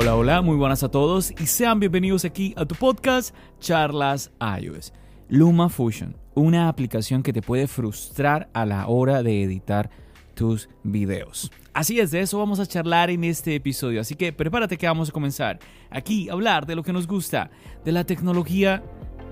Hola, 0.00 0.14
hola, 0.14 0.42
muy 0.42 0.54
buenas 0.54 0.84
a 0.84 0.90
todos 0.92 1.32
y 1.40 1.46
sean 1.46 1.80
bienvenidos 1.80 2.24
aquí 2.24 2.54
a 2.56 2.64
tu 2.64 2.76
podcast 2.76 3.34
Charlas 3.58 4.30
iOS. 4.60 4.92
Luma 5.28 5.68
Fusion, 5.68 6.16
una 6.36 6.68
aplicación 6.68 7.24
que 7.24 7.32
te 7.32 7.42
puede 7.42 7.66
frustrar 7.66 8.48
a 8.52 8.64
la 8.64 8.86
hora 8.86 9.24
de 9.24 9.42
editar 9.42 9.90
tus 10.34 10.68
videos. 10.84 11.50
Así 11.74 11.98
es, 11.98 12.12
de 12.12 12.20
eso 12.20 12.38
vamos 12.38 12.60
a 12.60 12.66
charlar 12.66 13.10
en 13.10 13.24
este 13.24 13.56
episodio, 13.56 14.00
así 14.00 14.14
que 14.14 14.32
prepárate 14.32 14.78
que 14.78 14.86
vamos 14.86 15.08
a 15.08 15.12
comenzar 15.12 15.58
aquí 15.90 16.28
a 16.28 16.34
hablar 16.34 16.64
de 16.64 16.76
lo 16.76 16.84
que 16.84 16.92
nos 16.92 17.08
gusta, 17.08 17.50
de 17.84 17.90
la 17.90 18.04
tecnología 18.04 18.84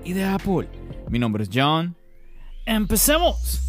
y 0.03 0.11
de 0.11 0.25
Apple. 0.25 0.67
Mi 1.09 1.17
nombre 1.17 1.43
es 1.43 1.49
John. 1.49 1.95
¡Empecemos! 2.65 3.66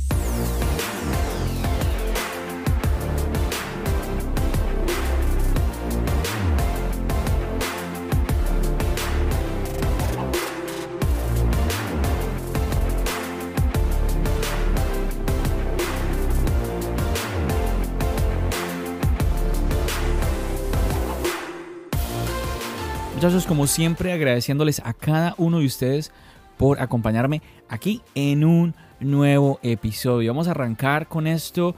Muchachos, 23.28 23.46
como 23.46 23.66
siempre, 23.66 24.10
agradeciéndoles 24.10 24.80
a 24.86 24.94
cada 24.94 25.34
uno 25.36 25.58
de 25.58 25.66
ustedes 25.66 26.12
por 26.56 26.80
acompañarme 26.80 27.42
aquí 27.68 28.00
en 28.14 28.42
un 28.42 28.74
nuevo 29.00 29.60
episodio. 29.62 30.32
Vamos 30.32 30.48
a 30.48 30.52
arrancar 30.52 31.08
con 31.08 31.26
esto. 31.26 31.74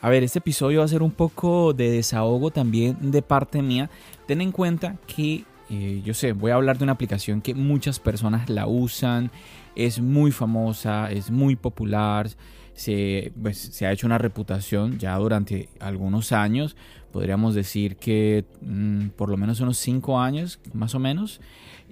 A 0.00 0.08
ver, 0.08 0.22
este 0.22 0.38
episodio 0.38 0.78
va 0.78 0.86
a 0.86 0.88
ser 0.88 1.02
un 1.02 1.10
poco 1.10 1.74
de 1.74 1.90
desahogo 1.90 2.50
también 2.50 2.96
de 3.10 3.20
parte 3.20 3.60
mía. 3.60 3.90
Ten 4.26 4.40
en 4.40 4.50
cuenta 4.50 4.96
que, 5.06 5.44
eh, 5.68 6.00
yo 6.06 6.14
sé, 6.14 6.32
voy 6.32 6.52
a 6.52 6.54
hablar 6.54 6.78
de 6.78 6.84
una 6.84 6.94
aplicación 6.94 7.42
que 7.42 7.54
muchas 7.54 7.98
personas 7.98 8.48
la 8.48 8.66
usan, 8.66 9.30
es 9.76 10.00
muy 10.00 10.32
famosa, 10.32 11.12
es 11.12 11.30
muy 11.30 11.54
popular, 11.54 12.30
se, 12.74 13.32
pues, 13.40 13.58
se 13.58 13.86
ha 13.86 13.92
hecho 13.92 14.06
una 14.06 14.18
reputación 14.18 14.98
ya 14.98 15.16
durante 15.16 15.68
algunos 15.80 16.32
años 16.32 16.76
podríamos 17.14 17.54
decir 17.54 17.94
que 17.94 18.44
mm, 18.60 19.10
por 19.10 19.28
lo 19.28 19.36
menos 19.36 19.60
unos 19.60 19.78
5 19.78 20.18
años, 20.18 20.58
más 20.72 20.96
o 20.96 20.98
menos. 20.98 21.40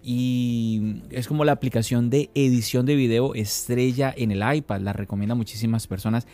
Y 0.03 0.97
es 1.11 1.29
como 1.29 1.45
la 1.45 1.53
aplicación 1.53 2.11
de 2.11 2.29
edición 2.35 2.87
de 2.87 2.97
video 2.97 3.33
estrella 3.37 4.13
en 4.17 4.33
el 4.33 4.43
iPad. 4.57 4.81
La 4.81 4.93
recomienda 4.93 5.37
muchísimas 5.37 5.87
personas. 5.87 6.27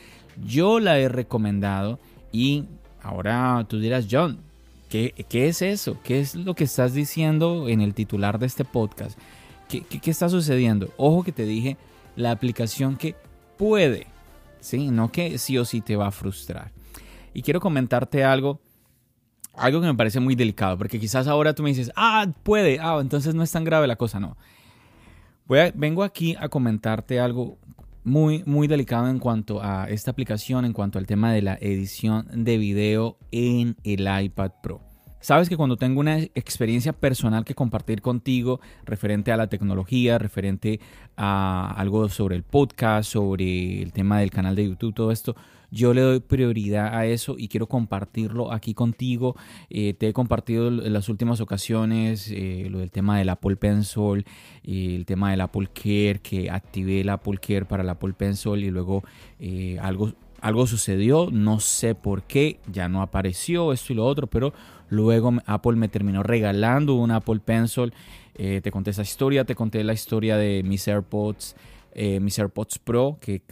Yo 0.42 0.80
la 0.80 0.98
he 0.98 1.10
recomendado 1.10 2.00
y 2.32 2.64
ahora 3.02 3.66
tú 3.68 3.78
dirás, 3.78 4.06
John, 4.10 4.38
¿qué, 4.88 5.12
qué 5.28 5.48
es 5.48 5.60
eso? 5.60 5.98
¿Qué 6.02 6.20
es 6.20 6.34
lo 6.34 6.54
que 6.54 6.64
estás 6.64 6.94
diciendo 6.94 7.68
en 7.68 7.82
el 7.82 7.92
titular 7.92 8.38
de 8.38 8.46
este 8.46 8.64
podcast? 8.64 9.18
¿Qué, 9.68 9.82
qué, 9.82 10.00
qué 10.00 10.10
está 10.10 10.30
sucediendo? 10.30 10.94
Ojo 10.96 11.24
que 11.24 11.32
te 11.32 11.44
dije 11.44 11.76
la 12.16 12.30
aplicación 12.30 12.96
que 12.96 13.16
puede, 13.58 14.06
¿sí? 14.60 14.90
No 14.90 15.10
que 15.10 15.38
sí 15.38 15.58
o 15.58 15.64
sí 15.64 15.80
te 15.80 15.96
va 15.96 16.08
a 16.08 16.12
frustrar. 16.12 16.72
Y 17.34 17.42
quiero 17.42 17.60
comentarte 17.60 18.24
algo 18.24 18.60
algo 19.58 19.80
que 19.80 19.86
me 19.86 19.94
parece 19.94 20.20
muy 20.20 20.34
delicado, 20.34 20.78
porque 20.78 21.00
quizás 21.00 21.26
ahora 21.26 21.54
tú 21.54 21.62
me 21.62 21.70
dices, 21.70 21.90
ah, 21.96 22.26
puede, 22.42 22.78
ah, 22.80 22.98
entonces 23.00 23.34
no 23.34 23.42
es 23.42 23.50
tan 23.50 23.64
grave 23.64 23.86
la 23.86 23.96
cosa, 23.96 24.20
no. 24.20 24.36
Vengo 25.74 26.04
aquí 26.04 26.36
a 26.38 26.48
comentarte 26.48 27.20
algo 27.20 27.58
muy, 28.04 28.42
muy 28.44 28.68
delicado 28.68 29.08
en 29.08 29.18
cuanto 29.18 29.62
a 29.62 29.88
esta 29.88 30.10
aplicación, 30.10 30.64
en 30.64 30.72
cuanto 30.72 30.98
al 30.98 31.06
tema 31.06 31.32
de 31.32 31.42
la 31.42 31.58
edición 31.60 32.28
de 32.32 32.58
video 32.58 33.18
en 33.32 33.76
el 33.82 34.08
iPad 34.24 34.52
Pro. 34.62 34.87
Sabes 35.20 35.48
que 35.48 35.56
cuando 35.56 35.76
tengo 35.76 36.00
una 36.00 36.18
experiencia 36.18 36.92
personal 36.92 37.44
que 37.44 37.54
compartir 37.54 38.02
contigo 38.02 38.60
referente 38.84 39.32
a 39.32 39.36
la 39.36 39.48
tecnología, 39.48 40.16
referente 40.16 40.78
a 41.16 41.74
algo 41.76 42.08
sobre 42.08 42.36
el 42.36 42.44
podcast, 42.44 43.10
sobre 43.10 43.82
el 43.82 43.92
tema 43.92 44.20
del 44.20 44.30
canal 44.30 44.54
de 44.54 44.68
YouTube, 44.68 44.94
todo 44.94 45.10
esto, 45.10 45.34
yo 45.70 45.92
le 45.92 46.00
doy 46.00 46.20
prioridad 46.20 46.94
a 46.94 47.06
eso 47.06 47.34
y 47.36 47.48
quiero 47.48 47.66
compartirlo 47.66 48.52
aquí 48.52 48.74
contigo. 48.74 49.36
Eh, 49.70 49.92
te 49.92 50.08
he 50.08 50.12
compartido 50.12 50.68
en 50.68 50.92
las 50.92 51.08
últimas 51.08 51.40
ocasiones 51.40 52.30
eh, 52.30 52.68
lo 52.70 52.78
del 52.78 52.90
tema 52.90 53.18
del 53.18 53.28
Apple 53.28 53.56
Pencil, 53.56 54.24
eh, 54.62 54.94
el 54.94 55.04
tema 55.04 55.32
del 55.32 55.40
Apple 55.40 55.68
Care, 55.74 56.20
que 56.22 56.48
activé 56.48 57.00
el 57.00 57.08
Apple 57.08 57.38
Care 57.38 57.64
para 57.64 57.82
el 57.82 57.88
Apple 57.88 58.14
Pencil 58.14 58.64
y 58.64 58.70
luego 58.70 59.02
algo, 59.80 60.14
algo 60.40 60.66
sucedió, 60.66 61.28
no 61.30 61.60
sé 61.60 61.94
por 61.94 62.22
qué, 62.22 62.60
ya 62.70 62.88
no 62.88 63.02
apareció 63.02 63.72
esto 63.72 63.92
y 63.92 63.96
lo 63.96 64.06
otro, 64.06 64.26
pero 64.26 64.52
luego 64.88 65.32
Apple 65.46 65.76
me 65.76 65.88
terminó 65.88 66.22
regalando 66.22 66.94
un 66.94 67.10
Apple 67.10 67.40
Pencil. 67.44 67.92
te 68.34 68.70
conté 68.70 68.90
esa 68.90 69.02
historia, 69.02 69.44
te 69.44 69.54
conté 69.54 69.82
la 69.84 69.92
historia 69.92 70.36
de 70.36 70.62
mis 70.62 70.86
AirPods 70.86 71.56
eh, 72.00 72.20
mis 72.20 72.38
AirPods 72.38 72.78
Pro, 72.78 73.18
que 73.20 73.42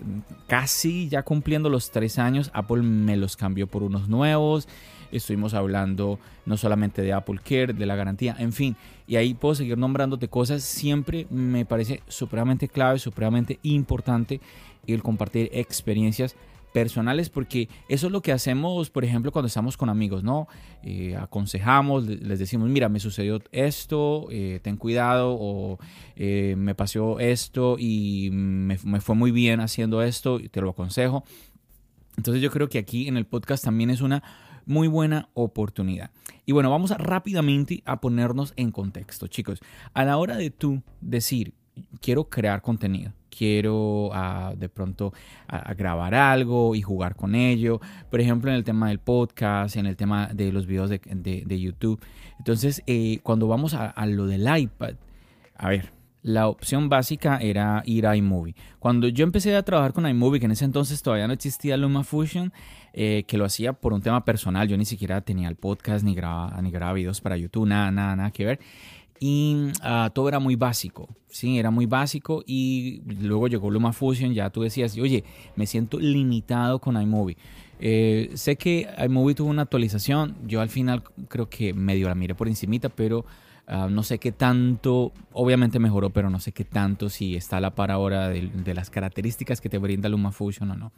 casi 0.46 1.08
ya 1.08 1.24
cumpliendo 1.24 1.68
los 1.68 1.90
tres 1.90 2.16
años, 2.16 2.50
Apple 2.54 2.80
me 2.82 3.16
los 3.16 3.36
cambió 3.36 3.66
por 3.66 3.82
unos 3.82 4.08
nuevos. 4.08 4.68
Estuvimos 5.10 5.52
hablando 5.52 6.20
no 6.44 6.56
solamente 6.56 7.02
de 7.02 7.12
Apple 7.12 7.40
Care, 7.42 7.72
de 7.72 7.86
la 7.86 7.96
garantía, 7.96 8.36
en 8.38 8.52
fin. 8.52 8.76
Y 9.08 9.16
ahí 9.16 9.34
puedo 9.34 9.56
seguir 9.56 9.76
nombrándote 9.76 10.28
cosas. 10.28 10.62
Siempre 10.62 11.26
me 11.28 11.64
parece 11.64 12.02
supremamente 12.06 12.68
clave, 12.68 13.00
supremamente 13.00 13.58
importante 13.64 14.40
el 14.86 15.02
compartir 15.02 15.50
experiencias 15.52 16.36
personales, 16.76 17.30
porque 17.30 17.70
eso 17.88 18.08
es 18.08 18.12
lo 18.12 18.20
que 18.20 18.32
hacemos, 18.32 18.90
por 18.90 19.02
ejemplo, 19.02 19.32
cuando 19.32 19.46
estamos 19.46 19.78
con 19.78 19.88
amigos, 19.88 20.22
¿no? 20.22 20.46
Eh, 20.82 21.16
aconsejamos, 21.16 22.06
les 22.06 22.38
decimos, 22.38 22.68
mira, 22.68 22.90
me 22.90 23.00
sucedió 23.00 23.40
esto, 23.50 24.28
eh, 24.30 24.60
ten 24.62 24.76
cuidado, 24.76 25.34
o 25.40 25.78
eh, 26.16 26.54
me 26.58 26.74
pasó 26.74 27.18
esto 27.18 27.76
y 27.78 28.28
me, 28.30 28.76
fue 28.76 29.14
muy 29.14 29.30
bien 29.30 29.60
haciendo 29.60 30.02
esto, 30.02 30.38
te 30.50 30.60
lo 30.60 30.68
aconsejo. 30.68 31.24
Entonces 32.18 32.42
yo 32.42 32.50
creo 32.50 32.68
que 32.68 32.76
aquí 32.76 33.08
en 33.08 33.16
el 33.16 33.24
podcast 33.24 33.64
también 33.64 33.88
es 33.88 34.02
una 34.02 34.22
muy 34.66 34.86
buena 34.86 35.30
oportunidad. 35.32 36.10
Y 36.44 36.52
bueno, 36.52 36.68
vamos 36.68 36.90
rápidamente 36.90 37.82
a 37.86 38.02
ponernos 38.02 38.52
en 38.56 38.70
contexto, 38.70 39.28
chicos. 39.28 39.60
A 39.94 40.04
la 40.04 40.18
hora 40.18 40.36
de 40.36 40.50
tú 40.50 40.82
decir, 41.00 41.54
quiero 42.02 42.28
crear 42.28 42.60
contenido, 42.60 43.14
quiero 43.36 44.10
de 44.56 44.68
pronto 44.68 45.12
a, 45.48 45.74
grabar 45.74 46.14
algo 46.14 46.74
y 46.74 46.82
jugar 46.82 47.16
con 47.16 47.34
ello. 47.34 47.80
Por 48.10 48.20
ejemplo, 48.20 48.50
en 48.50 48.56
el 48.56 48.64
tema 48.64 48.88
del 48.88 48.98
podcast, 48.98 49.76
en 49.76 49.86
el 49.86 49.96
tema 49.96 50.28
de 50.32 50.52
los 50.52 50.66
videos 50.66 50.90
de, 50.90 51.60
YouTube. 51.60 52.00
Entonces, 52.38 52.82
eh, 52.86 53.20
cuando 53.22 53.48
vamos 53.48 53.74
a, 53.74 54.06
lo 54.06 54.26
del 54.26 54.46
iPad, 54.58 54.94
a 55.56 55.68
ver, 55.68 55.92
la 56.22 56.48
opción 56.48 56.88
básica 56.88 57.38
era 57.38 57.82
ir 57.86 58.06
a 58.06 58.16
iMovie. 58.16 58.56
Cuando 58.78 59.08
yo 59.08 59.22
empecé 59.22 59.54
a 59.54 59.62
trabajar 59.62 59.92
con 59.92 60.08
iMovie, 60.08 60.40
que 60.40 60.46
en 60.46 60.52
ese 60.52 60.64
entonces 60.64 61.00
todavía 61.02 61.28
no 61.28 61.32
existía 61.32 61.76
LumaFusion, 61.76 62.52
eh, 62.92 63.24
que 63.28 63.38
lo 63.38 63.44
hacía 63.44 63.74
por 63.74 63.92
un 63.92 64.02
tema 64.02 64.24
personal, 64.24 64.66
yo 64.66 64.76
ni 64.76 64.84
siquiera 64.84 65.20
tenía 65.20 65.48
el 65.48 65.56
podcast 65.56 66.04
ni 66.04 66.14
grababa, 66.14 66.60
ni 66.62 66.70
grababa 66.70 66.94
videos 66.94 67.20
para 67.20 67.36
YouTube, 67.36 67.68
nada, 67.68 67.90
nada, 67.92 68.16
nada 68.16 68.30
que 68.32 68.44
ver 68.44 68.60
y 69.20 69.72
ah, 69.82 70.10
todo 70.14 70.28
era 70.28 70.38
muy 70.38 70.56
básico, 70.56 71.08
sí, 71.28 71.58
era 71.58 71.70
muy 71.70 71.86
básico 71.86 72.42
y 72.46 73.02
luego 73.20 73.48
llegó 73.48 73.70
LumaFusion, 73.70 74.34
ya 74.34 74.50
tú 74.50 74.62
decías, 74.62 74.96
oye, 74.98 75.24
me 75.56 75.66
siento 75.66 75.98
limitado 75.98 76.78
con 76.78 77.00
iMovie. 77.00 77.36
Eh, 77.78 78.30
sé 78.34 78.56
que 78.56 78.88
iMovie 79.04 79.34
tuvo 79.34 79.50
una 79.50 79.62
actualización, 79.62 80.36
yo 80.46 80.60
al 80.60 80.68
final 80.68 81.02
creo 81.28 81.48
que 81.48 81.74
medio 81.74 82.08
la 82.08 82.14
miré 82.14 82.34
por 82.34 82.48
encimita, 82.48 82.88
pero 82.88 83.24
ah, 83.66 83.88
no 83.90 84.02
sé 84.02 84.18
qué 84.18 84.32
tanto, 84.32 85.12
obviamente 85.32 85.78
mejoró, 85.78 86.10
pero 86.10 86.30
no 86.30 86.40
sé 86.40 86.52
qué 86.52 86.64
tanto 86.64 87.08
si 87.08 87.36
está 87.36 87.58
a 87.58 87.60
la 87.60 87.74
par 87.74 87.90
ahora 87.90 88.28
de 88.28 88.74
las 88.74 88.90
características 88.90 89.60
que 89.60 89.68
te 89.68 89.78
brinda 89.78 90.08
LumaFusion 90.08 90.70
o 90.70 90.74
no. 90.76 90.92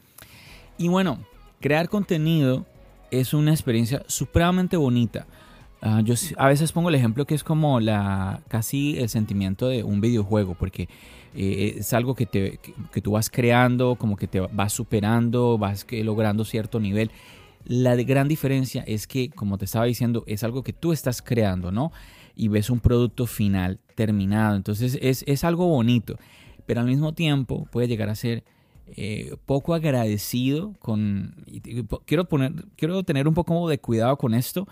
Y 0.77 0.89
bueno, 0.89 1.19
crear 1.61 1.89
contenido 1.89 2.67
es 3.11 3.35
una 3.35 3.53
experiencia 3.53 4.03
supremamente 4.07 4.77
bonita 4.77 5.27
Ah, 5.81 6.01
yo 6.05 6.15
a 6.37 6.49
veces 6.49 6.73
pongo 6.73 6.89
el 6.89 6.97
ejemplo 6.97 7.25
que 7.25 7.35
es 7.37 7.45
como 7.45 7.79
la 7.79 8.43
casi 8.49 8.99
el 8.99 9.09
sentimiento 9.09 9.69
de 9.69 9.85
un 9.85 10.01
videojuego, 10.01 10.55
porque 10.55 10.89
eh, 11.35 11.75
es 11.79 11.93
algo 11.93 12.15
que, 12.17 12.27
te, 12.27 12.59
que, 12.93 13.01
tú 13.01 13.13
vas 13.13 13.31
creando, 13.31 13.95
como 13.95 14.17
que 14.17 14.27
te 14.27 14.41
vas 14.41 14.73
superando, 14.73 15.57
vas 15.57 15.87
logrando 15.91 16.45
cierto 16.45 16.81
nivel. 16.81 17.13
La 17.65 17.95
gran 17.97 18.27
diferencia 18.29 18.83
es 18.87 19.07
que, 19.07 19.31
como 19.31 19.57
te 19.59 19.67
estaba 19.67 19.85
diciendo, 19.85 20.25
es 20.27 20.43
algo 20.43 20.63
que 20.63 20.73
tú 20.73 20.93
estás 20.93 21.23
creando, 21.23 21.71
¿no? 21.71 21.93
Y 22.35 22.49
ves 22.49 22.71
un 22.71 22.81
producto 22.81 23.27
final 23.27 23.79
terminado. 23.95 24.57
Entonces 24.57 24.99
es, 25.01 25.25
es 25.29 25.45
algo 25.45 25.69
bonito, 25.69 26.19
pero 26.67 26.81
al 26.81 26.87
mismo 26.87 27.13
tiempo 27.13 27.69
puede 27.71 27.87
llegar 27.87 28.09
a 28.09 28.15
ser 28.17 28.43
eh, 28.97 29.37
poco 29.47 29.75
agradecido 29.75 30.73
con... 30.79 31.35
Quiero, 32.07 32.25
poner, 32.25 32.53
quiero 32.77 33.03
tener 33.03 33.29
un 33.29 33.35
poco 33.35 33.69
de 33.69 33.79
cuidado 33.79 34.17
con 34.17 34.35
esto 34.35 34.67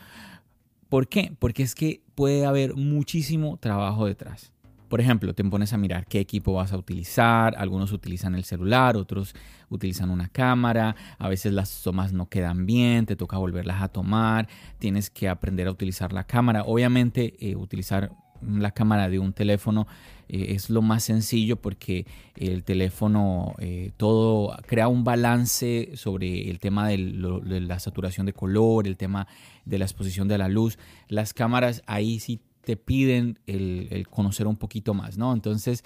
¿Por 0.89 1.09
qué? 1.09 1.35
Porque 1.39 1.63
es 1.63 1.75
que 1.75 2.03
puede 2.15 2.47
haber 2.47 2.77
muchísimo 2.77 3.57
trabajo 3.59 4.07
detrás. 4.07 4.53
Por 4.89 5.01
ejemplo, 5.01 5.35
te 5.35 5.43
pones 5.43 5.73
a 5.73 5.79
mirar 5.79 6.07
qué 6.07 6.21
equipo 6.21 6.55
vas 6.55 6.73
a 6.73 6.77
utilizar, 6.77 7.57
algunos 7.59 7.91
utilizan 7.91 8.37
el 8.37 8.45
celular, 8.45 8.97
otros 8.97 9.35
utilizan 9.69 10.11
una 10.11 10.29
cámara, 10.29 10.95
a 11.19 11.29
veces 11.29 11.53
las 11.53 11.83
tomas 11.83 12.13
no 12.13 12.29
quedan 12.29 12.67
bien, 12.67 13.05
te 13.05 13.17
toca 13.17 13.37
volverlas 13.37 13.83
a 13.83 13.89
tomar, 13.89 14.49
tienes 14.79 15.11
que 15.11 15.29
aprender 15.29 15.67
a 15.67 15.73
utilizar 15.73 16.13
la 16.13 16.23
cámara. 16.23 16.63
Obviamente, 16.63 17.35
eh, 17.41 17.57
utilizar 17.57 18.13
la 18.43 18.71
cámara 18.71 19.09
de 19.09 19.19
un 19.19 19.33
teléfono 19.33 19.89
eh, 20.29 20.55
es 20.55 20.71
lo 20.71 20.83
más 20.83 21.05
sencillo 21.05 21.57
porque 21.57 22.07
el 22.37 22.65
teléfono 22.65 23.55
eh, 23.59 23.93
todo 23.97 24.57
crea 24.67 24.89
un 24.89 25.05
balance 25.05 25.91
sobre 25.95 26.51
el 26.51 26.59
tema 26.59 26.89
de 26.89 26.99
la 26.99 27.79
saturación 27.79 28.27
de 28.27 28.33
color, 28.33 28.87
el 28.87 28.97
tema 28.97 29.27
de 29.65 29.79
la 29.79 29.85
exposición 29.85 30.29
de 30.29 30.39
la 30.39 30.49
luz. 30.49 30.79
Las 31.09 31.33
cámaras 31.33 31.83
ahí 31.87 32.19
sí 32.19 32.41
te 32.65 32.77
piden 32.77 33.39
el, 33.47 34.07
conocer 34.11 34.47
un 34.47 34.57
poquito 34.57 34.93
más, 34.93 35.17
¿no? 35.17 35.33
Entonces, 35.33 35.85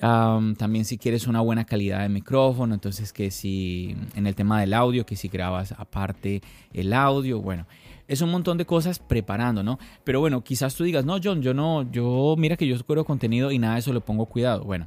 también 0.00 0.84
si 0.84 0.98
quieres 0.98 1.26
una 1.26 1.40
buena 1.40 1.64
calidad 1.64 2.00
de 2.00 2.08
micrófono, 2.08 2.74
entonces 2.74 3.12
que 3.12 3.30
si 3.30 3.96
en 4.14 4.26
el 4.26 4.34
tema 4.34 4.60
del 4.60 4.74
audio, 4.74 5.06
que 5.06 5.16
si 5.16 5.28
grabas 5.28 5.72
aparte 5.72 6.42
el 6.72 6.92
audio, 6.92 7.40
bueno, 7.40 7.66
es 8.08 8.20
un 8.20 8.30
montón 8.30 8.58
de 8.58 8.66
cosas 8.66 8.98
preparando, 8.98 9.62
¿no? 9.62 9.78
Pero 10.04 10.20
bueno, 10.20 10.42
quizás 10.42 10.74
tú 10.74 10.84
digas, 10.84 11.04
no, 11.04 11.18
John, 11.22 11.42
yo 11.42 11.54
no, 11.54 11.90
yo, 11.90 12.34
mira 12.38 12.56
que 12.56 12.66
yo 12.66 12.78
creo 12.84 13.04
contenido 13.04 13.50
y 13.50 13.58
nada 13.58 13.74
de 13.74 13.80
eso 13.80 13.92
le 13.92 14.00
pongo 14.00 14.26
cuidado. 14.26 14.64
Bueno, 14.64 14.86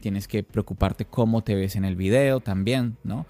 tienes 0.00 0.28
que 0.28 0.42
preocuparte 0.42 1.04
cómo 1.04 1.42
te 1.42 1.54
ves 1.54 1.76
en 1.76 1.84
el 1.84 1.96
video 1.96 2.40
también, 2.40 2.96
¿no? 3.04 3.26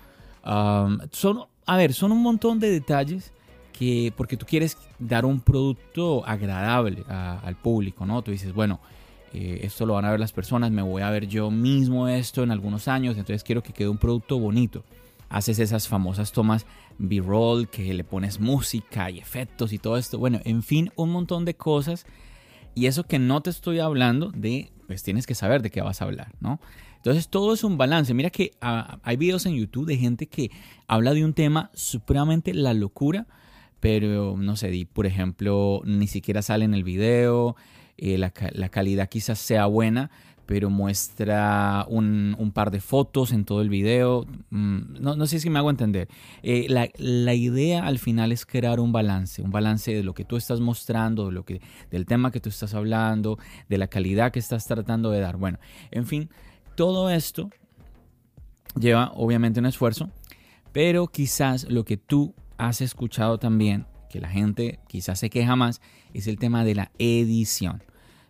son, 1.13 1.45
a 1.67 1.77
ver, 1.77 1.93
son 1.93 2.13
un 2.13 2.23
montón 2.23 2.59
de 2.59 2.71
detalles 2.71 3.33
que, 3.73 4.13
porque 4.17 4.39
tú 4.39 4.47
quieres 4.47 4.79
dar 4.99 5.27
un 5.27 5.41
producto 5.41 6.27
agradable 6.27 7.05
al 7.09 7.57
público, 7.57 8.07
¿no? 8.07 8.23
Tú 8.23 8.31
dices, 8.31 8.53
bueno, 8.55 8.81
eh, 9.35 9.61
esto 9.63 9.87
lo 9.87 9.95
van 9.95 10.07
a 10.07 10.11
ver 10.11 10.21
las 10.21 10.33
personas, 10.33 10.71
me 10.71 10.83
voy 10.83 11.03
a 11.03 11.11
ver 11.11 11.27
yo 11.27 11.51
mismo 11.51 12.09
esto 12.09 12.43
en 12.43 12.51
algunos 12.51 12.89
años, 12.89 13.17
entonces 13.17 13.45
quiero 13.45 13.63
que 13.63 13.73
quede 13.73 13.89
un 13.89 13.99
producto 13.99 14.39
bonito 14.39 14.83
haces 15.31 15.61
esas 15.61 15.89
famosas 15.89 16.33
tomas 16.33 16.67
B-roll, 16.99 17.69
que 17.69 17.95
le 17.95 18.05
pones 18.05 18.41
música 18.41 19.11
y 19.11 19.19
efectos 19.19 19.73
y 19.73 19.79
todo 19.79 19.97
esto. 19.97 20.19
Bueno, 20.19 20.41
en 20.45 20.63
fin, 20.63 20.93
un 20.97 21.11
montón 21.11 21.47
de 21.47 21.55
cosas. 21.55 22.05
Y 22.75 22.87
eso 22.87 23.05
que 23.05 23.19
no 23.19 23.41
te 23.41 23.51
estoy 23.51 23.79
hablando 23.79 24.31
de, 24.33 24.71
pues 24.87 25.03
tienes 25.03 25.27
que 25.27 25.35
saber 25.35 25.63
de 25.63 25.71
qué 25.71 25.81
vas 25.81 26.03
a 26.03 26.05
hablar, 26.05 26.35
¿no? 26.41 26.61
Entonces 26.97 27.29
todo 27.29 27.55
es 27.55 27.65
un 27.65 27.79
balance. 27.79 28.13
Mira 28.13 28.31
que 28.31 28.53
ah, 28.61 28.99
hay 29.03 29.17
videos 29.17 29.47
en 29.47 29.55
YouTube 29.55 29.87
de 29.87 29.97
gente 29.97 30.27
que 30.27 30.51
habla 30.87 31.15
de 31.15 31.25
un 31.25 31.33
tema 31.33 31.71
supremamente 31.75 32.53
la 32.53 32.75
locura, 32.75 33.27
pero 33.79 34.37
no 34.37 34.57
sé, 34.57 34.87
por 34.93 35.07
ejemplo, 35.07 35.81
ni 35.85 36.07
siquiera 36.07 36.43
sale 36.43 36.67
en 36.67 36.75
el 36.75 36.85
video, 36.85 37.57
eh, 37.97 38.19
la, 38.19 38.33
la 38.53 38.69
calidad 38.69 39.09
quizás 39.09 39.39
sea 39.39 39.67
buena, 39.67 40.11
pero 40.51 40.69
muestra 40.69 41.87
un, 41.89 42.51
par 42.53 42.73
de 42.73 42.81
fotos 42.81 43.31
en 43.31 43.45
todo 43.45 43.63
el 43.63 43.69
video. 43.69 44.27
Mm, 44.51 45.01
no, 45.01 45.27
sé 45.29 45.39
si 45.39 45.49
me 45.49 45.61
hago 45.61 45.71
entender. 45.71 46.09
Eh, 46.43 46.67
la, 46.69 47.35
idea 47.35 47.87
al 47.87 48.01
final 48.01 48.33
es 48.33 48.45
crear 48.45 48.81
un 48.81 48.91
balance, 48.91 49.43
un 49.43 49.53
balance 49.53 49.95
de 49.95 50.03
lo 50.03 50.13
que 50.13 50.25
tú 50.25 50.37
estás 50.37 50.59
mostrando, 50.59 51.27
de 51.27 51.33
lo 51.33 51.45
que, 51.45 51.61
del 51.93 52.05
tema 52.05 52.33
que 52.33 52.41
tú 52.41 52.49
estás 52.49 52.75
hablando, 52.75 53.39
de 53.69 53.79
la 53.79 53.87
calidad 53.87 54.33
que 54.33 54.41
estás 54.41 54.67
tratando 54.67 55.13
de 55.13 55.21
dar. 55.21 55.37
Bueno, 55.37 55.61
en 55.93 56.05
fin, 56.05 56.29
todo 56.75 57.11
esto 57.11 57.49
lleva 58.75 59.13
obviamente 59.15 59.61
un 59.61 59.67
esfuerzo, 59.67 60.11
pero 60.73 61.07
quizás 61.07 61.71
lo 61.71 61.85
que 61.85 61.97
tú 61.97 62.35
has 62.59 62.81
escuchado 62.81 63.39
también, 63.39 63.87
que 64.11 64.19
la 64.19 64.29
gente 64.29 64.81
quizás 64.89 65.21
se 65.21 65.31
queja 65.31 65.55
más, 65.55 65.81
es 66.13 66.27
el 66.27 66.41
tema 66.41 66.65
de 66.65 66.75
la 66.75 66.91
edición. 66.99 67.85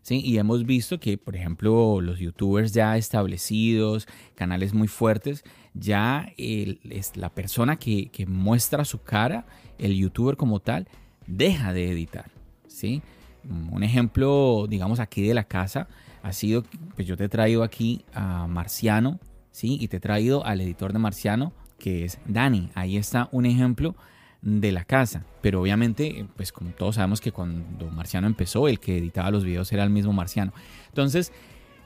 Y 0.09 0.39
hemos 0.39 0.65
visto 0.65 0.99
que, 0.99 1.19
por 1.19 1.37
ejemplo, 1.37 2.01
los 2.01 2.19
youtubers 2.19 2.73
ya 2.73 2.97
establecidos, 2.97 4.09
canales 4.35 4.75
muy 4.75 4.89
fuertes, 4.89 5.45
ya 5.75 6.33
es 6.37 7.17
la 7.17 7.31
persona 7.31 7.77
que, 7.77 8.11
muestra 8.27 8.85
su 8.85 9.03
cara, 9.03 9.47
el 9.79 9.95
youtuber 9.97 10.37
como 10.37 10.59
tal, 10.59 10.89
deja 11.27 11.73
de 11.73 11.91
editar, 11.93 12.31
¿sí? 12.67 13.03
Un 13.45 13.85
ejemplo, 13.85 14.67
digamos, 14.69 14.99
aquí 14.99 15.23
de 15.23 15.35
la 15.35 15.45
casa 15.45 15.87
ha 16.23 16.33
sido, 16.33 16.65
pues 16.97 17.07
yo 17.07 17.17
te 17.17 17.25
he 17.25 17.29
traído 17.29 17.63
aquí 17.63 18.05
a 18.13 18.47
Marciano, 18.49 19.21
¿sí? 19.53 19.79
Y 19.81 19.89
te 19.89 19.99
he 19.99 20.01
traído 20.01 20.45
al 20.45 20.61
editor 20.61 20.93
de 20.93 20.99
Marciano, 20.99 21.53
que 21.79 22.05
es 22.05 22.19
Dani. 22.27 22.71
Ahí 22.75 22.97
está 22.97 23.29
un 23.33 23.47
ejemplo 23.47 23.95
de 24.43 24.73
la 24.73 24.85
casa. 24.85 25.25
Pero 25.41 25.61
obviamente, 25.61 26.27
pues 26.37 26.53
como 26.53 26.71
todos 26.71 26.97
sabemos 26.97 27.21
que 27.21 27.33
cuando 27.33 27.91
Marciano 27.91 28.27
empezó, 28.27 28.69
el 28.69 28.81
que 28.81 28.99
editaba 28.99 29.31
los 29.31 29.45
videos 29.45 29.73
era 29.73 29.85
el 29.85 29.91
mismo 29.91 30.13
Marciano. 30.13 30.53
Entonces, 30.89 31.33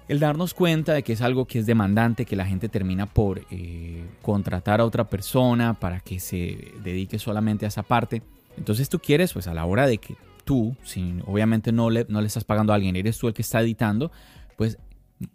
el 0.09 0.21
darnos 0.21 0.55
cuenta 0.55 0.93
de 0.93 1.03
que 1.03 1.15
es 1.15 1.23
algo 1.23 1.47
que 1.47 1.59
es 1.59 1.67
demandante, 1.67 2.27
que 2.27 2.37
la 2.37 2.47
gente 2.47 2.69
termina 2.69 3.06
por 3.06 3.43
eh, 3.51 4.05
contratar 4.23 4.81
a 4.81 4.85
otra 4.85 5.09
persona 5.09 5.75
para 5.75 6.01
que 6.01 6.21
se 6.21 6.73
dedique 6.83 7.19
solamente 7.19 7.65
a 7.65 7.69
esa 7.69 7.83
parte. 7.83 8.23
Entonces 8.56 8.89
tú 8.89 8.99
quieres, 8.99 9.33
pues 9.33 9.47
a 9.49 9.55
la 9.55 9.65
hora 9.65 9.87
de 9.87 9.99
que 9.99 10.17
tú, 10.45 10.77
si 10.85 11.17
obviamente 11.27 11.73
no 11.73 11.91
le, 11.91 12.06
no 12.09 12.21
le 12.21 12.27
estás 12.27 12.45
pagando 12.45 12.73
a 12.73 12.77
alguien, 12.77 12.97
eres 12.97 13.19
tú 13.19 13.29
el 13.29 13.35
que 13.35 13.43
está 13.43 13.62
editando, 13.62 14.12
pues 14.56 14.79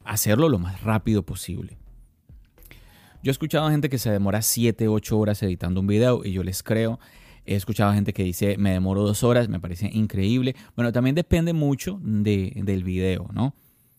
hacerlo 0.05 0.49
lo 0.49 0.59
más 0.59 0.83
rápido 0.83 1.23
posible. 1.23 1.77
Yo 3.21 3.31
he 3.31 3.33
escuchado 3.33 3.67
a 3.67 3.71
gente 3.71 3.89
que 3.89 3.97
se 3.97 4.09
demora 4.09 4.41
7, 4.41 4.87
8 4.87 5.19
horas 5.19 5.43
editando 5.43 5.81
un 5.81 5.87
video 5.87 6.21
y 6.23 6.31
yo 6.31 6.41
les 6.41 6.63
creo. 6.63 6.99
He 7.45 7.55
escuchado 7.55 7.91
a 7.91 7.93
gente 7.93 8.13
que 8.13 8.23
dice 8.23 8.57
me 8.57 8.71
demoro 8.71 9.03
dos 9.03 9.23
horas, 9.23 9.49
me 9.49 9.59
parece 9.59 9.89
increíble. 9.91 10.55
Bueno, 10.77 10.93
también 10.93 11.15
depende 11.15 11.51
mucho 11.51 11.99
de, 12.01 12.53
del 12.55 12.85
video, 12.85 13.29
¿no? 13.33 13.55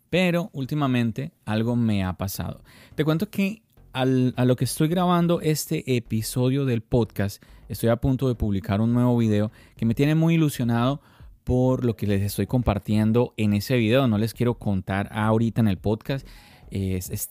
Pero 0.09 0.49
últimamente 0.55 1.33
algo 1.45 1.77
me 1.77 2.03
ha 2.03 2.15
pasado. 2.15 2.63
Te 2.95 3.05
cuento 3.05 3.29
que 3.29 3.63
al, 3.93 4.33
a 4.39 4.47
lo 4.47 4.57
que 4.57 4.65
estoy 4.65 4.89
grabando 4.89 5.43
este 5.43 5.97
episodio 5.97 6.65
del 6.65 6.81
podcast, 6.81 7.43
estoy 7.69 7.91
a 7.91 7.97
punto 7.97 8.27
de 8.27 8.37
publicar 8.37 8.81
un 8.81 8.95
nuevo 8.95 9.19
video 9.19 9.53
que 9.77 9.85
me 9.85 9.95
tiene 9.95 10.15
muy 10.15 10.37
ilusionado 10.37 11.03
por 11.45 11.85
lo 11.85 11.95
que 11.95 12.07
les 12.07 12.23
estoy 12.23 12.47
compartiendo 12.47 13.35
en 13.37 13.53
ese 13.53 13.77
video. 13.77 14.07
No 14.07 14.17
les 14.17 14.33
quiero 14.33 14.55
contar 14.55 15.11
ahorita 15.13 15.61
en 15.61 15.69
el 15.69 15.77
podcast 15.77 16.27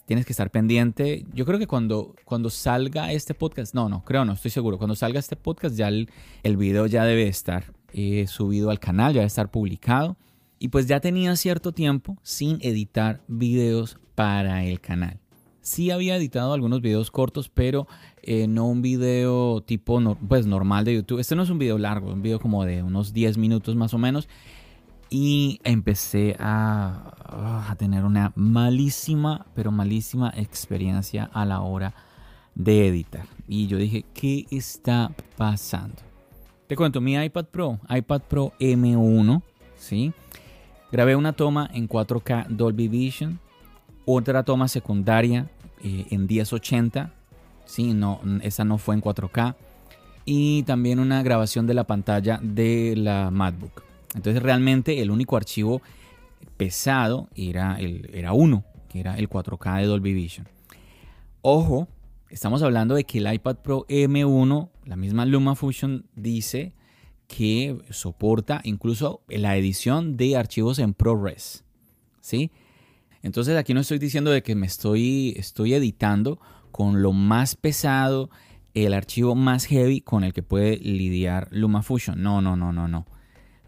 tienes 0.06 0.26
que 0.26 0.34
estar 0.34 0.52
pendiente. 0.52 1.26
Yo 1.34 1.46
creo 1.46 1.60
que 1.60 1.68
cuando, 1.68 2.16
cuando 2.26 2.50
salga 2.50 3.12
este 3.12 3.34
podcast, 3.34 3.74
no, 3.74 3.88
no, 3.90 4.04
creo 4.04 4.26
no, 4.26 4.34
estoy 4.34 4.52
seguro. 4.52 4.78
Cuando 4.78 4.96
salga 4.96 5.20
este 5.20 5.36
podcast 5.36 5.76
ya 5.76 5.88
el, 5.88 6.08
video 6.58 6.86
ya 6.86 7.06
debe 7.06 7.28
estar 7.28 7.74
eh, 7.94 8.28
subido 8.28 8.70
al 8.70 8.80
canal, 8.80 9.14
ya 9.14 9.20
debe 9.20 9.28
estar 9.28 9.50
publicado. 9.50 10.18
Y 10.60 10.68
pues 10.68 10.88
ya 10.88 11.00
tenía 11.00 11.36
cierto 11.38 11.72
tiempo 11.72 12.18
sin 12.22 12.58
editar 12.62 13.22
videos 13.28 13.98
para 14.16 14.66
el 14.66 14.82
canal. 14.82 15.20
Sí 15.62 15.92
había 15.92 16.18
editado 16.18 16.54
algunos 16.54 16.82
videos 16.82 17.12
cortos, 17.12 17.48
pero 17.48 17.88
eh, 18.22 18.48
no 18.48 18.68
un 18.68 18.82
video 18.82 19.62
tipo 19.62 20.18
pues 20.28 20.46
normal 20.46 20.84
de 20.84 20.96
YouTube. 20.96 21.20
Este 21.20 21.36
no 21.36 21.44
es 21.44 21.50
un 21.50 21.60
video 21.60 21.78
largo, 21.78 22.12
un 22.12 22.22
video 22.22 22.40
como 22.40 22.66
de 22.66 22.84
unos 22.84 23.14
10 23.14 23.38
minutos 23.38 23.76
más 23.76 23.94
o 23.94 23.98
menos 23.98 24.28
y 25.10 25.60
empecé 25.64 26.36
a, 26.40 27.16
tener 27.78 28.04
una 28.04 28.32
malísima, 28.36 29.46
pero 29.54 29.72
malísima 29.72 30.34
experiencia 30.36 31.30
a 31.32 31.46
la 31.46 31.62
hora 31.62 31.94
de 32.56 32.88
editar. 32.88 33.26
Y 33.48 33.68
yo 33.68 33.78
dije, 33.78 34.04
¿qué 34.14 34.46
está 34.52 35.12
pasando? 35.38 35.96
Te 36.68 36.76
cuento, 36.76 37.02
mi 37.02 37.16
iPad 37.16 37.46
Pro, 37.46 37.80
iPad 37.90 38.22
Pro 38.24 38.54
M1, 38.60 39.42
¿sí? 39.76 40.12
Grabé 40.92 41.16
una 41.16 41.34
toma 41.34 41.70
en 41.74 41.88
4K 41.88 42.48
Dolby 42.48 42.88
Vision, 42.88 43.40
otra 44.06 44.44
toma 44.44 44.68
secundaria 44.68 45.50
eh, 45.84 46.08
en 46.10 46.26
1080, 46.26 47.14
¿sí? 47.66 47.94
No, 47.94 48.22
esa 48.42 48.66
no 48.66 48.78
fue 48.78 48.96
en 48.96 49.02
4K. 49.02 49.56
Y 50.26 50.64
también 50.64 51.00
una 51.00 51.24
grabación 51.24 51.66
de 51.68 51.74
la 51.76 51.86
pantalla 51.86 52.40
de 52.42 52.96
la 52.98 53.32
MacBook. 53.32 53.89
Entonces 54.16 54.42
realmente 54.42 55.02
el 55.02 55.12
único 55.12 55.38
archivo 55.38 55.82
pesado 56.58 57.30
era, 57.36 57.80
el, 57.80 58.10
era 58.14 58.34
uno, 58.34 58.66
que 58.90 59.00
era 59.00 59.18
el 59.18 59.30
4K 59.30 59.82
de 59.82 59.86
Dolby 59.86 60.14
Vision. 60.14 60.48
Ojo, 61.42 61.88
estamos 62.30 62.64
hablando 62.64 62.96
de 62.96 63.06
que 63.06 63.20
el 63.20 63.34
iPad 63.34 63.58
Pro 63.58 63.86
M1, 63.88 64.70
la 64.86 64.96
misma 64.96 65.26
LumaFusion 65.26 66.06
dice 66.16 66.74
que 67.28 67.78
soporta 67.92 68.60
incluso 68.64 69.22
la 69.28 69.56
edición 69.56 70.18
de 70.18 70.36
archivos 70.36 70.80
en 70.80 70.94
ProRes. 70.94 71.64
¿Sí? 72.22 72.52
Entonces 73.22 73.58
aquí 73.58 73.74
no 73.74 73.82
estoy 73.82 74.00
diciendo 74.00 74.32
de 74.32 74.44
que 74.44 74.56
me 74.56 74.66
estoy, 74.66 75.34
estoy 75.38 75.74
editando 75.74 76.40
con 76.72 77.02
lo 77.02 77.12
más 77.14 77.56
pesado, 77.56 78.30
el 78.74 78.94
archivo 78.94 79.36
más 79.36 79.66
heavy 79.66 80.02
con 80.02 80.24
el 80.24 80.34
que 80.34 80.44
puede 80.44 80.78
lidiar 80.78 81.48
LumaFusion. 81.52 82.22
No, 82.22 82.42
no, 82.42 82.56
no, 82.56 82.72
no, 82.72 82.88
no. 82.88 83.06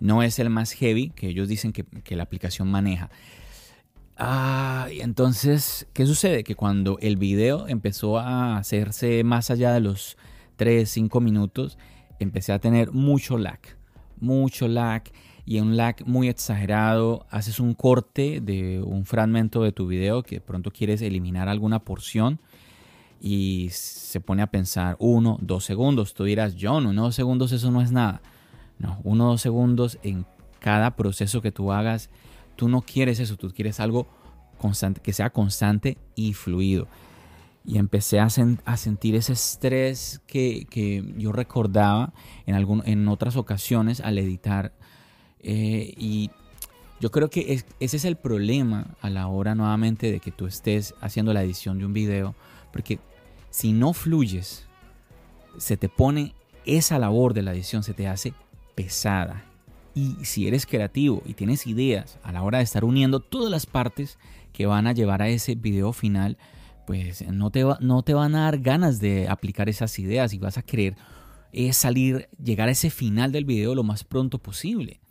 No 0.02 0.24
es 0.24 0.40
el 0.40 0.50
más 0.50 0.72
heavy 0.72 1.12
que 1.12 1.30
ellos 1.30 1.48
dicen 1.48 1.72
que, 1.72 2.16
la 2.16 2.24
aplicación 2.24 2.70
maneja. 2.70 3.12
Ah, 4.18 4.88
y 4.92 5.02
entonces, 5.02 5.88
¿qué 5.94 6.08
sucede? 6.08 6.44
Que 6.44 6.56
cuando 6.56 6.98
el 7.00 7.18
video 7.18 7.68
empezó 7.68 8.18
a 8.18 8.58
hacerse 8.58 9.24
más 9.24 9.52
allá 9.52 9.72
de 9.72 9.80
los 9.80 10.18
3, 10.56 10.90
5 10.90 11.22
minutos, 11.22 11.78
empecé 12.20 12.52
a 12.52 12.58
tener 12.58 12.92
mucho 12.92 13.38
lag. 13.38 13.60
Mucho 14.20 14.68
lag 14.68 15.04
y 15.46 15.60
un 15.60 15.78
lag 15.78 15.96
muy 16.08 16.30
exagerado. 16.30 17.28
Haces 17.30 17.60
un 17.60 17.76
corte 17.76 18.42
de 18.42 18.82
un 18.82 19.06
fragmento 19.06 19.62
de 19.62 19.72
tu 19.72 19.86
video 19.86 20.24
que 20.24 20.36
de 20.36 20.42
pronto 20.42 20.72
quieres 20.72 21.04
eliminar 21.04 21.48
alguna 21.48 21.78
porción 21.78 22.40
y 23.22 23.70
se 23.72 24.20
pone 24.20 24.42
a 24.42 24.48
pensar 24.48 24.96
uno, 24.98 25.38
dos 25.42 25.64
segundos. 25.64 26.16
Tú 26.16 26.24
dirás, 26.24 26.56
John, 26.60 26.88
uno, 26.88 27.04
dos 27.04 27.16
segundos, 27.16 27.52
eso 27.52 27.70
no 27.70 27.82
es 27.82 27.92
nada. 27.92 28.24
No, 28.82 29.00
uno, 29.04 29.28
dos 29.28 29.42
segundos 29.42 30.00
en 30.02 30.26
cada 30.60 30.96
proceso 30.96 31.42
que 31.42 31.52
tú 31.52 31.72
hagas. 31.72 32.10
Tú 32.56 32.68
no 32.68 32.82
quieres 32.82 33.20
eso, 33.20 33.38
tú 33.38 33.52
quieres 33.52 33.80
algo 33.80 34.08
constante, 34.58 35.02
que 35.02 35.14
sea 35.14 35.30
constante 35.30 35.98
y 36.16 36.34
fluido. 36.34 36.88
Y 37.64 37.78
empecé 37.78 38.20
a, 38.20 38.28
a 38.66 38.78
sentir 38.78 39.16
ese 39.16 39.34
estrés 39.34 40.22
que, 40.26 40.66
que, 40.70 41.14
yo 41.16 41.32
recordaba 41.32 42.12
en, 42.48 42.56
algún, 42.56 42.82
en 42.86 43.08
otras 43.08 43.36
ocasiones 43.36 44.02
al 44.02 44.18
editar. 44.18 44.74
Eh, 45.42 45.94
y 45.96 46.32
yo 47.00 47.12
creo 47.12 47.30
que 47.30 47.64
ese 47.80 47.98
es 47.98 48.06
el 48.06 48.16
problema 48.16 48.96
a 49.02 49.12
la 49.12 49.28
hora 49.28 49.54
nuevamente 49.54 50.12
de 50.12 50.20
que 50.20 50.32
tú 50.32 50.48
estés 50.48 50.96
haciendo 51.02 51.34
la 51.34 51.44
edición 51.44 51.78
de 51.78 51.86
un 51.86 51.94
video. 51.94 52.34
Porque 52.74 53.00
si 53.52 53.74
no 53.74 53.94
fluyes, 53.94 54.66
se 55.60 55.78
te 55.78 55.88
pone 55.88 56.34
esa 56.66 56.98
labor 56.98 57.36
de 57.36 57.44
la 57.44 57.54
edición, 57.54 57.84
se 57.84 57.94
te 57.94 58.08
hace 58.08 58.34
pesada. 58.76 59.46
Y 59.94 60.16
si 60.24 60.48
eres 60.48 60.66
creativo 60.66 61.22
y 61.26 61.34
tienes 61.34 61.68
ideas 61.68 62.18
a 62.24 62.32
la 62.32 62.44
hora 62.44 62.60
de 62.60 62.64
estar 62.64 62.86
uniendo 62.86 63.20
todas 63.20 63.52
las 63.52 63.66
partes 63.66 64.18
que 64.54 64.66
van 64.66 64.88
a 64.88 64.94
llevar 64.94 65.22
a 65.22 65.30
ese 65.30 65.56
video 65.56 65.92
final, 65.94 66.38
pues 66.88 67.28
no 67.30 67.52
te, 67.52 67.66
no 67.80 68.04
te 68.04 68.14
van 68.14 68.36
a 68.36 68.44
dar 68.44 68.60
ganas 68.60 69.00
de 69.00 69.28
aplicar 69.28 69.70
esas 69.70 69.98
ideas 70.00 70.34
y 70.34 70.40
vas 70.40 70.58
a 70.58 70.62
querer 70.62 70.96
eh, 71.52 71.74
salir, 71.74 72.30
llegar 72.42 72.70
a 72.70 72.72
ese 72.72 72.90
final 72.90 73.32
del 73.32 73.46
video 73.46 73.76
lo 73.76 73.84
más 73.84 74.04
pronto 74.04 74.40
posible. 74.40 75.02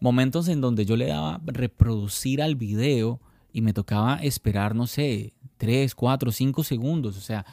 Momentos 0.00 0.48
en 0.48 0.60
donde 0.60 0.86
yo 0.86 0.96
le 0.96 1.08
daba 1.08 1.40
reproducir 1.44 2.40
al 2.40 2.54
video 2.54 3.20
y 3.52 3.60
me 3.60 3.72
tocaba 3.72 4.16
esperar, 4.16 4.74
no 4.74 4.86
sé, 4.86 5.34
3, 5.58 5.94
4, 5.94 6.32
5 6.32 6.64
segundos. 6.64 7.16
O 7.16 7.20
sea, 7.20 7.44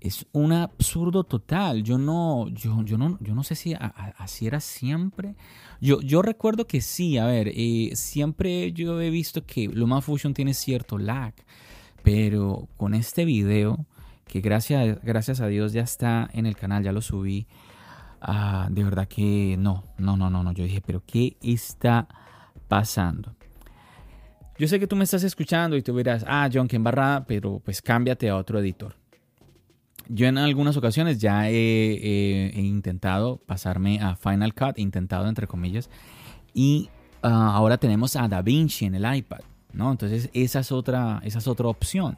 es 0.00 0.26
un 0.32 0.52
absurdo 0.52 1.24
total. 1.24 1.82
Yo 1.82 1.98
no, 1.98 2.48
yo, 2.48 2.82
yo 2.84 2.98
no, 2.98 3.18
yo 3.20 3.34
no 3.34 3.42
sé 3.42 3.54
si 3.54 3.74
así 3.78 4.46
era 4.46 4.60
siempre. 4.60 5.34
Yo, 5.80 6.00
yo 6.00 6.22
recuerdo 6.22 6.66
que 6.66 6.80
sí, 6.80 7.18
a 7.18 7.26
ver, 7.26 7.48
eh, 7.54 7.90
siempre 7.94 8.72
yo 8.72 9.00
he 9.00 9.10
visto 9.10 9.44
que 9.44 9.68
LumaFusion 9.68 10.34
tiene 10.34 10.54
cierto 10.54 10.98
lag, 10.98 11.34
pero 12.02 12.68
con 12.76 12.94
este 12.94 13.24
video, 13.24 13.86
que 14.26 14.40
gracias, 14.40 14.98
gracias 15.02 15.40
a 15.40 15.46
Dios 15.46 15.72
ya 15.72 15.82
está 15.82 16.28
en 16.32 16.46
el 16.46 16.56
canal, 16.56 16.82
ya 16.82 16.92
lo 16.92 17.00
subí, 17.00 17.46
ah, 18.20 18.68
de 18.70 18.84
verdad 18.84 19.08
que 19.08 19.56
no, 19.58 19.84
no, 19.98 20.16
no, 20.16 20.30
no, 20.30 20.42
no. 20.42 20.52
Yo 20.52 20.64
dije, 20.64 20.82
pero 20.84 21.02
¿qué 21.06 21.36
está 21.42 22.08
pasando? 22.68 23.34
Yo 24.58 24.66
sé 24.66 24.80
que 24.80 24.88
tú 24.88 24.96
me 24.96 25.04
estás 25.04 25.22
escuchando 25.22 25.76
y 25.76 25.82
tú 25.82 25.96
dirás, 25.96 26.24
ah, 26.26 26.48
John, 26.52 26.66
qué 26.66 26.76
embarrada, 26.76 27.24
pero 27.24 27.60
pues 27.64 27.80
cámbiate 27.80 28.28
a 28.28 28.36
otro 28.36 28.58
editor. 28.58 28.96
Yo 30.08 30.26
en 30.26 30.38
algunas 30.38 30.76
ocasiones 30.76 31.18
ya 31.18 31.50
he, 31.50 32.52
intentado 32.56 33.36
pasarme 33.46 34.00
a 34.00 34.16
Final 34.16 34.54
Cut, 34.54 34.78
intentado 34.78 35.28
entre 35.28 35.46
comillas, 35.46 35.90
y 36.54 36.88
ah, 37.22 37.52
ahora 37.54 37.76
tenemos 37.78 38.16
a 38.16 38.26
DaVinci 38.26 38.86
en 38.86 38.94
el 38.94 39.16
iPad, 39.16 39.40
¿no? 39.72 39.90
Entonces 39.90 40.30
esa 40.32 40.60
es 40.60 40.72
otra, 40.72 41.20
esa 41.24 41.38
es 41.38 41.46
otra 41.46 41.68
opción. 41.68 42.16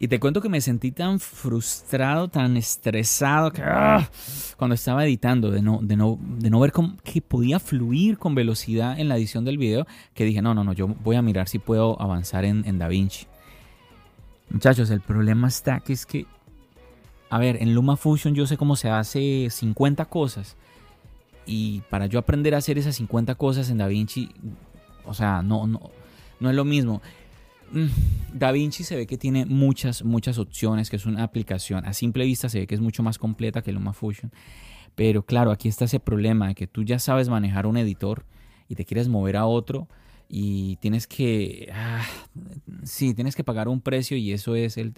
Y 0.00 0.08
te 0.08 0.18
cuento 0.18 0.40
que 0.40 0.48
me 0.48 0.60
sentí 0.60 0.90
tan 0.90 1.20
frustrado, 1.20 2.28
tan 2.28 2.56
estresado, 2.56 3.52
que, 3.52 3.62
¡ah! 3.64 4.08
cuando 4.56 4.74
estaba 4.74 5.04
editando, 5.04 5.50
de 5.50 5.62
no, 5.62 5.78
de 5.82 5.96
no, 5.96 6.18
de 6.20 6.50
no 6.50 6.60
ver 6.60 6.72
cómo, 6.72 6.96
que 7.04 7.22
podía 7.22 7.60
fluir 7.60 8.18
con 8.18 8.34
velocidad 8.34 8.98
en 8.98 9.08
la 9.08 9.16
edición 9.16 9.44
del 9.44 9.56
video, 9.56 9.86
que 10.12 10.24
dije, 10.24 10.42
no, 10.42 10.52
no, 10.52 10.64
no, 10.64 10.72
yo 10.72 10.88
voy 10.88 11.16
a 11.16 11.22
mirar 11.22 11.48
si 11.48 11.60
puedo 11.60 12.00
avanzar 12.02 12.44
en, 12.44 12.66
en 12.66 12.78
DaVinci. 12.78 13.26
Muchachos, 14.50 14.90
el 14.90 15.00
problema 15.00 15.48
está 15.48 15.80
que 15.80 15.92
es 15.92 16.04
que 16.04 16.26
a 17.34 17.38
ver, 17.38 17.60
en 17.60 17.74
LumaFusion 17.74 18.36
yo 18.36 18.46
sé 18.46 18.56
cómo 18.56 18.76
se 18.76 18.88
hace 18.88 19.48
50 19.50 20.04
cosas. 20.04 20.56
Y 21.46 21.80
para 21.90 22.06
yo 22.06 22.20
aprender 22.20 22.54
a 22.54 22.58
hacer 22.58 22.78
esas 22.78 22.94
50 22.94 23.34
cosas 23.34 23.70
en 23.70 23.78
DaVinci, 23.78 24.30
o 25.04 25.14
sea, 25.14 25.42
no, 25.42 25.66
no, 25.66 25.90
no 26.38 26.50
es 26.50 26.54
lo 26.54 26.64
mismo. 26.64 27.02
Mm, 27.72 27.88
DaVinci 28.34 28.84
se 28.84 28.94
ve 28.94 29.08
que 29.08 29.18
tiene 29.18 29.46
muchas, 29.46 30.04
muchas 30.04 30.38
opciones, 30.38 30.90
que 30.90 30.94
es 30.94 31.06
una 31.06 31.24
aplicación. 31.24 31.84
A 31.84 31.92
simple 31.92 32.24
vista 32.24 32.48
se 32.48 32.60
ve 32.60 32.66
que 32.68 32.76
es 32.76 32.80
mucho 32.80 33.02
más 33.02 33.18
completa 33.18 33.62
que 33.62 33.72
LumaFusion. 33.72 34.30
Pero 34.94 35.24
claro, 35.24 35.50
aquí 35.50 35.66
está 35.66 35.86
ese 35.86 35.98
problema 35.98 36.46
de 36.46 36.54
que 36.54 36.68
tú 36.68 36.84
ya 36.84 37.00
sabes 37.00 37.28
manejar 37.28 37.66
un 37.66 37.76
editor 37.76 38.24
y 38.68 38.76
te 38.76 38.84
quieres 38.84 39.08
mover 39.08 39.38
a 39.38 39.46
otro 39.46 39.88
y 40.28 40.76
tienes 40.76 41.08
que, 41.08 41.68
ah, 41.74 42.06
sí, 42.84 43.12
tienes 43.12 43.34
que 43.34 43.42
pagar 43.42 43.66
un 43.66 43.80
precio 43.80 44.16
y 44.16 44.30
eso 44.30 44.54
es 44.54 44.76
el, 44.76 44.94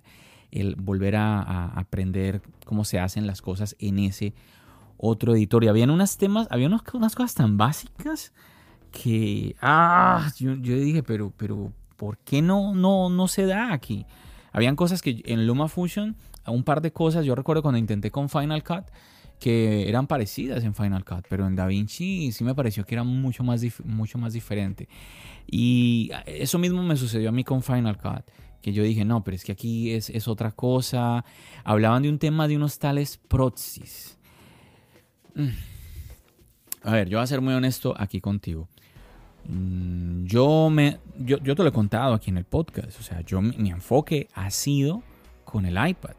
el 0.60 0.76
volver 0.76 1.16
a, 1.16 1.68
aprender 1.78 2.42
cómo 2.64 2.84
se 2.84 2.98
hacen 2.98 3.26
las 3.26 3.42
cosas 3.42 3.76
en 3.78 3.98
ese 3.98 4.34
otro 4.96 5.34
editor. 5.34 5.64
Y 5.64 5.68
habían 5.68 5.90
unos 5.90 6.16
temas, 6.16 6.48
había 6.50 6.66
unas, 6.66 6.82
cosas 6.82 7.34
tan 7.34 7.56
básicas 7.56 8.32
que, 8.90 9.56
ah, 9.60 10.30
yo, 10.38 10.56
dije, 10.56 11.02
pero, 11.02 11.32
pero, 11.36 11.72
¿por 11.96 12.18
qué 12.18 12.42
no, 12.42 12.74
no, 12.74 13.10
no 13.10 13.28
se 13.28 13.46
da 13.46 13.72
aquí? 13.72 14.06
Habían 14.52 14.76
cosas 14.76 15.02
que 15.02 15.22
en 15.26 15.46
LumaFusion, 15.46 16.16
un 16.46 16.64
par 16.64 16.80
de 16.80 16.92
cosas, 16.92 17.24
yo 17.26 17.34
recuerdo 17.34 17.62
cuando 17.62 17.78
intenté 17.78 18.10
con 18.10 18.28
Final 18.28 18.64
Cut, 18.64 18.86
que 19.38 19.86
eran 19.86 20.06
parecidas 20.06 20.64
en 20.64 20.74
Final 20.74 21.04
Cut, 21.04 21.26
pero 21.28 21.46
en 21.46 21.56
DaVinci 21.56 22.32
sí 22.32 22.42
me 22.42 22.54
pareció 22.54 22.86
que 22.86 22.94
era 22.94 23.04
mucho 23.04 23.44
más, 23.44 23.62
mucho 23.84 24.16
más 24.16 24.32
diferente. 24.32 24.88
Y 25.46 26.10
eso 26.24 26.58
mismo 26.58 26.82
me 26.82 26.96
sucedió 26.96 27.28
a 27.28 27.32
mí 27.32 27.44
con 27.44 27.62
Final 27.62 27.98
Cut 27.98 28.24
que 28.62 28.72
yo 28.72 28.82
dije, 28.82 29.04
no, 29.04 29.22
pero 29.22 29.34
es 29.34 29.44
que 29.44 29.52
aquí 29.52 29.92
es, 29.92 30.10
es 30.10 30.28
otra 30.28 30.52
cosa. 30.52 31.24
Hablaban 31.64 32.02
de 32.02 32.08
un 32.08 32.18
tema 32.18 32.48
de 32.48 32.56
unos 32.56 32.78
tales 32.78 33.18
proxies. 33.28 34.18
Mm. 35.34 35.48
A 36.82 36.92
ver, 36.92 37.08
yo 37.08 37.18
voy 37.18 37.24
a 37.24 37.26
ser 37.26 37.40
muy 37.40 37.54
honesto 37.54 37.94
aquí 37.96 38.20
contigo. 38.20 38.68
Mm, 39.48 40.24
yo, 40.24 40.70
me, 40.70 40.98
yo, 41.18 41.38
te 41.38 41.62
lo 41.62 41.68
he 41.68 41.72
contado 41.72 42.14
aquí 42.14 42.30
en 42.30 42.38
el 42.38 42.44
podcast. 42.44 42.98
O 42.98 43.02
sea, 43.02 43.20
yo, 43.22 43.40
mi 43.40 43.70
enfoque 43.70 44.28
ha 44.34 44.50
sido 44.50 45.02
con 45.44 45.66
el 45.66 45.74
iPad. 45.74 46.14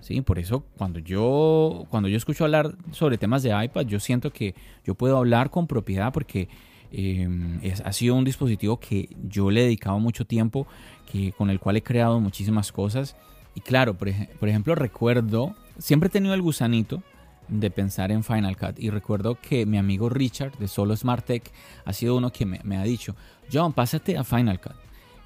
¿sí? 0.00 0.20
Por 0.20 0.38
eso 0.38 0.64
cuando 0.76 0.98
yo, 0.98 1.86
cuando 1.90 2.08
yo 2.08 2.16
escucho 2.16 2.44
hablar 2.44 2.76
sobre 2.92 3.18
temas 3.18 3.42
de 3.42 3.64
iPad, 3.64 3.86
yo 3.86 4.00
siento 4.00 4.32
que 4.32 4.54
yo 4.84 4.94
puedo 4.94 5.16
hablar 5.16 5.50
con 5.50 5.66
propiedad 5.66 6.12
porque 6.12 6.48
Em, 6.90 7.60
ha 7.84 7.92
sido 7.92 8.14
un 8.14 8.24
dispositivo 8.24 8.80
que 8.80 9.10
yo 9.28 9.50
le 9.50 9.60
he 9.60 9.64
dedicado 9.64 9.98
mucho 9.98 10.24
tiempo, 10.24 10.66
que, 11.10 11.32
con 11.32 11.50
el 11.50 11.60
cual 11.60 11.76
he 11.76 11.82
creado 11.82 12.20
muchísimas 12.20 12.72
cosas. 12.72 13.16
Y 13.54 13.60
claro, 13.60 13.94
por, 13.94 14.08
ejemplo, 14.08 14.74
recuerdo, 14.74 15.54
siempre 15.78 16.08
he 16.08 16.10
tenido 16.10 16.34
el 16.34 16.42
gusanito 16.42 17.02
de 17.48 17.70
pensar 17.70 18.12
en 18.12 18.22
Final 18.22 18.56
Cut. 18.56 18.78
Y 18.78 18.90
recuerdo 18.90 19.38
que 19.40 19.66
mi 19.66 19.78
amigo 19.78 20.08
Richard 20.08 20.58
de 20.58 20.68
Solo 20.68 20.96
Smart 20.96 21.24
Tech 21.24 21.50
ha 21.84 21.92
sido 21.92 22.16
uno 22.16 22.30
que 22.30 22.46
me, 22.46 22.76
ha 22.76 22.82
dicho, 22.82 23.16
John, 23.52 23.72
pásate 23.72 24.16
a 24.16 24.24
Final 24.24 24.60
Cut. 24.60 24.76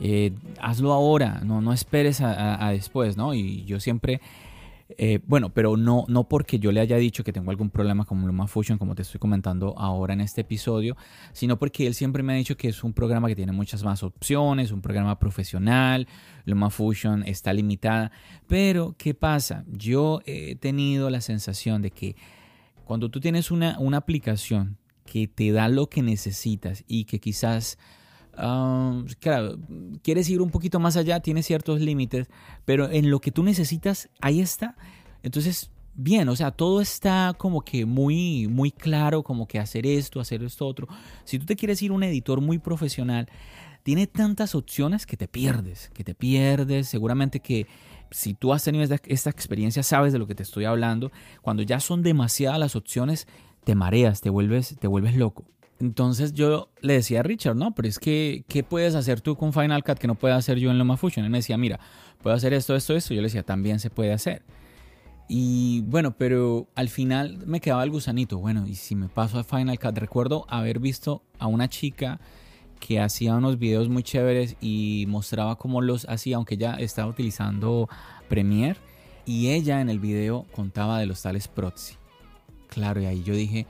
Eh, 0.00 0.32
hazlo 0.60 0.92
ahora, 0.92 1.40
no, 1.44 1.60
no 1.60 1.72
esperes 1.72 2.20
a, 2.20 2.64
a, 2.66 2.70
después, 2.72 3.16
¿no? 3.16 3.34
Y 3.34 3.64
yo 3.64 3.78
siempre 3.78 4.20
eh, 4.98 5.20
bueno, 5.26 5.52
pero 5.52 5.76
no, 5.76 6.04
no 6.08 6.28
porque 6.28 6.58
yo 6.58 6.72
le 6.72 6.80
haya 6.80 6.96
dicho 6.96 7.24
que 7.24 7.32
tengo 7.32 7.50
algún 7.50 7.70
problema 7.70 8.04
con 8.04 8.26
LumaFusion, 8.26 8.78
como 8.78 8.94
te 8.94 9.02
estoy 9.02 9.18
comentando 9.18 9.74
ahora 9.78 10.14
en 10.14 10.20
este 10.20 10.42
episodio, 10.42 10.96
sino 11.32 11.58
porque 11.58 11.86
él 11.86 11.94
siempre 11.94 12.22
me 12.22 12.32
ha 12.32 12.36
dicho 12.36 12.56
que 12.56 12.68
es 12.68 12.84
un 12.84 12.92
programa 12.92 13.28
que 13.28 13.36
tiene 13.36 13.52
muchas 13.52 13.84
más 13.84 14.02
opciones, 14.02 14.72
un 14.72 14.82
programa 14.82 15.18
profesional, 15.18 16.06
LumaFusion 16.44 17.24
está 17.24 17.52
limitada. 17.52 18.12
Pero, 18.46 18.94
¿qué 18.98 19.14
pasa? 19.14 19.64
Yo 19.68 20.20
he 20.26 20.56
tenido 20.56 21.10
la 21.10 21.20
sensación 21.20 21.82
de 21.82 21.90
que 21.90 22.16
cuando 22.84 23.10
tú 23.10 23.20
tienes 23.20 23.50
una, 23.50 23.78
una 23.78 23.98
aplicación 23.98 24.78
que 25.04 25.26
te 25.28 25.52
da 25.52 25.68
lo 25.68 25.88
que 25.88 26.02
necesitas 26.02 26.84
y 26.86 27.04
que 27.04 27.20
quizás 27.20 27.78
claro, 28.34 29.58
quieres 30.02 30.28
ir 30.28 30.40
un 30.40 30.50
poquito 30.50 30.80
más 30.80 30.96
allá, 30.96 31.20
tiene 31.20 31.42
ciertos 31.42 31.80
límites, 31.80 32.28
pero 32.64 32.90
en 32.90 33.10
lo 33.10 33.20
que 33.20 33.30
tú 33.30 33.42
necesitas, 33.42 34.08
ahí 34.20 34.40
está. 34.40 34.76
Entonces, 35.22 35.70
bien, 35.94 36.28
o 36.28 36.36
sea, 36.36 36.50
todo 36.50 36.80
está 36.80 37.34
como 37.36 37.62
que 37.62 37.84
muy, 37.84 38.48
muy 38.48 38.70
claro, 38.70 39.22
como 39.22 39.46
que 39.46 39.58
hacer 39.58 39.86
esto, 39.86 40.20
hacer 40.20 40.42
esto 40.42 40.66
otro. 40.66 40.88
Si 41.24 41.38
tú 41.38 41.46
te 41.46 41.56
quieres 41.56 41.82
ir 41.82 41.92
un 41.92 42.02
editor 42.02 42.40
muy 42.40 42.58
profesional, 42.58 43.28
tiene 43.82 44.06
tantas 44.06 44.54
opciones 44.54 45.06
que 45.06 45.16
te 45.16 45.28
pierdes, 45.28 45.90
que 45.92 46.04
te 46.04 46.14
pierdes. 46.14 46.88
Seguramente 46.88 47.40
que 47.40 47.66
si 48.10 48.34
tú 48.34 48.52
has 48.52 48.64
tenido 48.64 48.84
esta, 48.84 49.30
experiencia, 49.30 49.82
sabes 49.82 50.12
de 50.12 50.18
lo 50.18 50.26
que 50.26 50.34
te 50.34 50.42
estoy 50.42 50.64
hablando. 50.64 51.10
Cuando 51.40 51.62
ya 51.62 51.80
son 51.80 52.02
demasiadas 52.02 52.58
las 52.58 52.76
opciones, 52.76 53.26
te 53.64 53.74
mareas, 53.74 54.20
te 54.20 54.30
vuelves, 54.30 54.76
te 54.78 54.86
vuelves 54.86 55.16
loco. 55.16 55.44
Entonces 55.82 56.32
yo 56.32 56.70
le 56.80 56.92
decía 56.92 57.20
a 57.20 57.22
Richard, 57.24 57.56
no, 57.56 57.74
pero 57.74 57.88
es 57.88 57.98
que, 57.98 58.44
¿qué 58.46 58.62
puedes 58.62 58.94
hacer 58.94 59.20
tú 59.20 59.34
con 59.34 59.52
Final 59.52 59.82
Cut 59.82 59.98
que 59.98 60.06
no 60.06 60.14
puedo 60.14 60.32
hacer 60.32 60.58
yo 60.58 60.70
en 60.70 60.78
LumaFusion? 60.78 61.24
Él 61.24 61.30
me 61.32 61.38
decía, 61.38 61.58
mira, 61.58 61.80
puedo 62.22 62.36
hacer 62.36 62.52
esto, 62.52 62.76
esto, 62.76 62.94
esto. 62.94 63.14
Yo 63.14 63.20
le 63.20 63.26
decía, 63.26 63.42
también 63.42 63.80
se 63.80 63.90
puede 63.90 64.12
hacer. 64.12 64.44
Y 65.26 65.80
bueno, 65.80 66.16
pero 66.16 66.68
al 66.76 66.88
final 66.88 67.44
me 67.48 67.60
quedaba 67.60 67.82
el 67.82 67.90
gusanito. 67.90 68.38
Bueno, 68.38 68.64
y 68.64 68.76
si 68.76 68.94
me 68.94 69.08
paso 69.08 69.40
a 69.40 69.42
Final 69.42 69.76
Cut, 69.80 69.98
recuerdo 69.98 70.46
haber 70.48 70.78
visto 70.78 71.24
a 71.40 71.48
una 71.48 71.68
chica 71.68 72.20
que 72.78 73.00
hacía 73.00 73.34
unos 73.34 73.58
videos 73.58 73.88
muy 73.88 74.04
chéveres 74.04 74.54
y 74.60 75.06
mostraba 75.08 75.56
cómo 75.56 75.80
los 75.80 76.08
hacía, 76.08 76.36
aunque 76.36 76.54
ella 76.54 76.76
estaba 76.78 77.10
utilizando 77.10 77.88
Premiere. 78.28 78.78
Y 79.26 79.48
ella 79.48 79.80
en 79.80 79.90
el 79.90 79.98
video 79.98 80.46
contaba 80.52 81.00
de 81.00 81.06
los 81.06 81.22
tales 81.22 81.48
proxy. 81.48 81.96
Claro, 82.68 83.02
y 83.02 83.06
ahí 83.06 83.24
yo 83.24 83.34
dije, 83.34 83.66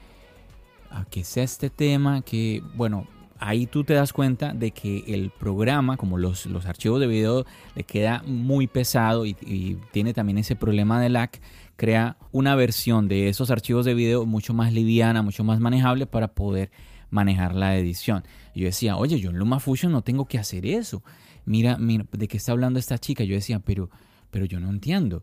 ¿a 0.92 1.04
qué 1.06 1.20
es 1.20 1.37
este 1.37 1.70
tema? 1.70 2.22
Que, 2.22 2.62
bueno, 2.75 3.06
ahí 3.38 3.66
tú 3.66 3.84
te 3.84 3.94
das 3.94 4.12
cuenta 4.12 4.52
de 4.52 4.70
que 4.70 5.04
el 5.08 5.30
programa, 5.30 5.96
como 5.96 6.18
los, 6.18 6.46
los 6.46 6.66
archivos 6.66 7.00
de 7.00 7.06
video, 7.06 7.44
le 7.75 7.84
queda 7.84 8.22
muy 8.26 8.66
pesado 8.66 9.26
y, 9.26 9.37
y, 9.40 9.78
tiene 9.90 10.14
también 10.14 10.38
ese 10.38 10.54
problema 10.54 11.00
de 11.00 11.08
lag, 11.08 11.30
crea 11.76 12.16
una 12.30 12.54
versión 12.54 13.08
de 13.08 13.28
esos 13.28 13.50
archivos 13.50 13.84
de 13.84 13.94
video 13.94 14.26
mucho 14.26 14.54
más 14.54 14.72
liviana, 14.72 15.22
mucho 15.22 15.42
más 15.44 15.58
manejable 15.58 16.06
para 16.06 16.28
poder 16.28 16.70
manejar 17.12 17.54
la 17.54 17.76
edición. 17.76 18.25
yo 18.54 18.64
decía, 18.64 18.96
oye, 18.96 19.20
yo 19.20 19.30
en 19.30 19.38
LumaFusion 19.38 19.92
no 19.92 20.02
tengo 20.02 20.26
que 20.26 20.38
hacer 20.38 20.66
eso. 20.66 21.02
Mira, 21.44 21.76
mira, 21.76 22.06
¿de 22.11 22.26
qué 22.26 22.38
está 22.38 22.52
hablando 22.52 22.78
esta 22.78 22.99
chica? 22.99 23.22
Yo 23.22 23.34
decía, 23.34 23.58
pero, 23.61 23.90
pero 24.30 24.46
yo 24.46 24.58
no 24.61 24.70
entiendo. 24.70 25.22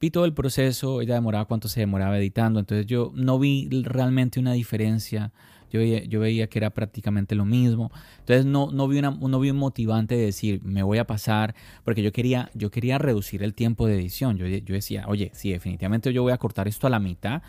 Vi 0.00 0.10
todo 0.10 0.24
el 0.24 0.34
proceso, 0.34 1.00
ella 1.00 1.14
demoraba 1.14 1.44
cuánto 1.46 1.68
se 1.68 1.80
demoraba 1.80 2.18
editando, 2.18 2.60
entonces 2.60 2.86
yo 2.86 3.12
no 3.14 3.38
vi 3.38 3.68
realmente 3.84 4.40
una 4.40 4.52
diferencia. 4.52 5.32
Yo 5.70 5.80
veía, 5.80 6.04
yo 6.04 6.20
veía 6.20 6.46
que 6.46 6.60
era 6.60 6.70
prácticamente 6.70 7.34
lo 7.34 7.44
mismo. 7.44 7.90
Entonces 8.20 8.46
no, 8.46 8.70
no, 8.70 8.86
vi 8.86 8.98
una, 8.98 9.10
no 9.10 9.40
vi 9.40 9.50
un 9.50 9.56
motivante 9.56 10.14
de 10.14 10.26
decir, 10.26 10.62
me 10.62 10.84
voy 10.84 10.98
a 10.98 11.06
pasar, 11.06 11.54
porque 11.84 12.00
yo 12.00 12.12
quería, 12.12 12.50
yo 12.54 12.70
quería 12.70 12.98
reducir 12.98 13.42
el 13.42 13.54
tiempo 13.54 13.88
de 13.88 13.96
edición. 13.96 14.36
Yo, 14.36 14.46
yo 14.46 14.74
decía, 14.74 15.04
oye, 15.08 15.32
si 15.34 15.50
definitivamente 15.50 16.12
yo 16.12 16.22
voy 16.22 16.32
a 16.32 16.38
cortar 16.38 16.68
esto 16.68 16.86
a 16.86 16.90
la 16.90 17.00
mitad, 17.00 17.42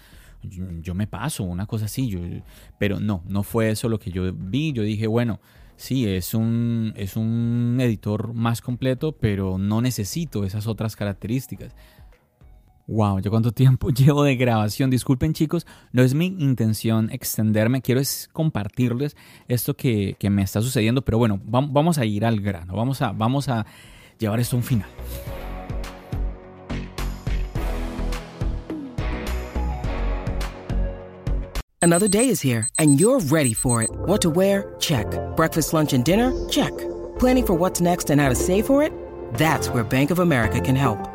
yo, 0.49 0.95
me 0.95 1.07
paso, 1.07 1.43
una 1.43 1.65
cosa 1.65 1.85
así, 1.85 2.07
yo, 2.07 2.19
pero 2.77 2.99
no, 2.99 3.23
no 3.27 3.43
fue 3.43 3.69
eso 3.69 3.89
lo 3.89 3.99
que 3.99 4.11
yo 4.11 4.31
vi, 4.33 4.73
yo 4.73 4.83
dije, 4.83 5.07
bueno, 5.07 5.39
sí, 5.75 6.07
es 6.07 6.33
un, 6.33 6.93
es 6.95 7.15
un 7.15 7.77
editor 7.79 8.33
más 8.33 8.61
completo, 8.61 9.13
pero 9.13 9.57
no 9.57 9.81
necesito 9.81 10.43
esas 10.43 10.67
otras 10.67 10.95
características. 10.95 11.75
Wow, 12.87 13.19
¿ya 13.19 13.29
cuánto 13.29 13.51
tiempo 13.51 13.89
llevo 13.91 14.23
de 14.23 14.35
grabación? 14.35 14.89
Disculpen 14.89 15.33
chicos, 15.33 15.65
no 15.91 16.03
es 16.03 16.13
mi 16.13 16.27
intención 16.27 17.09
extenderme, 17.11 17.81
quiero 17.81 17.99
es 17.99 18.29
compartirles 18.31 19.15
esto 19.47 19.75
que, 19.75 20.15
que 20.19 20.29
me 20.29 20.43
está 20.43 20.61
sucediendo, 20.61 21.03
pero 21.03 21.17
bueno, 21.17 21.39
vamos 21.43 21.97
a 21.97 22.05
ir 22.05 22.25
al 22.25 22.39
grano, 22.41 22.75
vamos 22.75 23.01
a, 23.01 23.11
vamos 23.11 23.49
a 23.49 23.65
llevar 24.19 24.39
esto 24.39 24.55
a 24.55 24.59
un 24.59 24.63
final. 24.63 24.89
Another 31.81 32.07
day 32.07 32.29
is 32.29 32.41
here, 32.41 32.67
and 32.79 32.99
you're 32.99 33.19
ready 33.19 33.53
for 33.53 33.83
it. 33.83 33.91
What 34.07 34.19
to 34.23 34.31
wear? 34.31 34.73
Check. 34.79 35.05
Breakfast, 35.35 35.71
lunch, 35.71 35.93
and 35.93 36.03
dinner? 36.03 36.31
Check. 36.49 36.75
Planning 37.19 37.45
for 37.45 37.53
what's 37.53 37.79
next 37.79 38.09
and 38.09 38.19
how 38.19 38.27
to 38.27 38.33
save 38.33 38.65
for 38.65 38.81
it? 38.81 38.91
That's 39.35 39.69
where 39.69 39.83
Bank 39.83 40.09
of 40.09 40.17
America 40.17 40.59
can 40.59 40.75
help. 40.75 41.14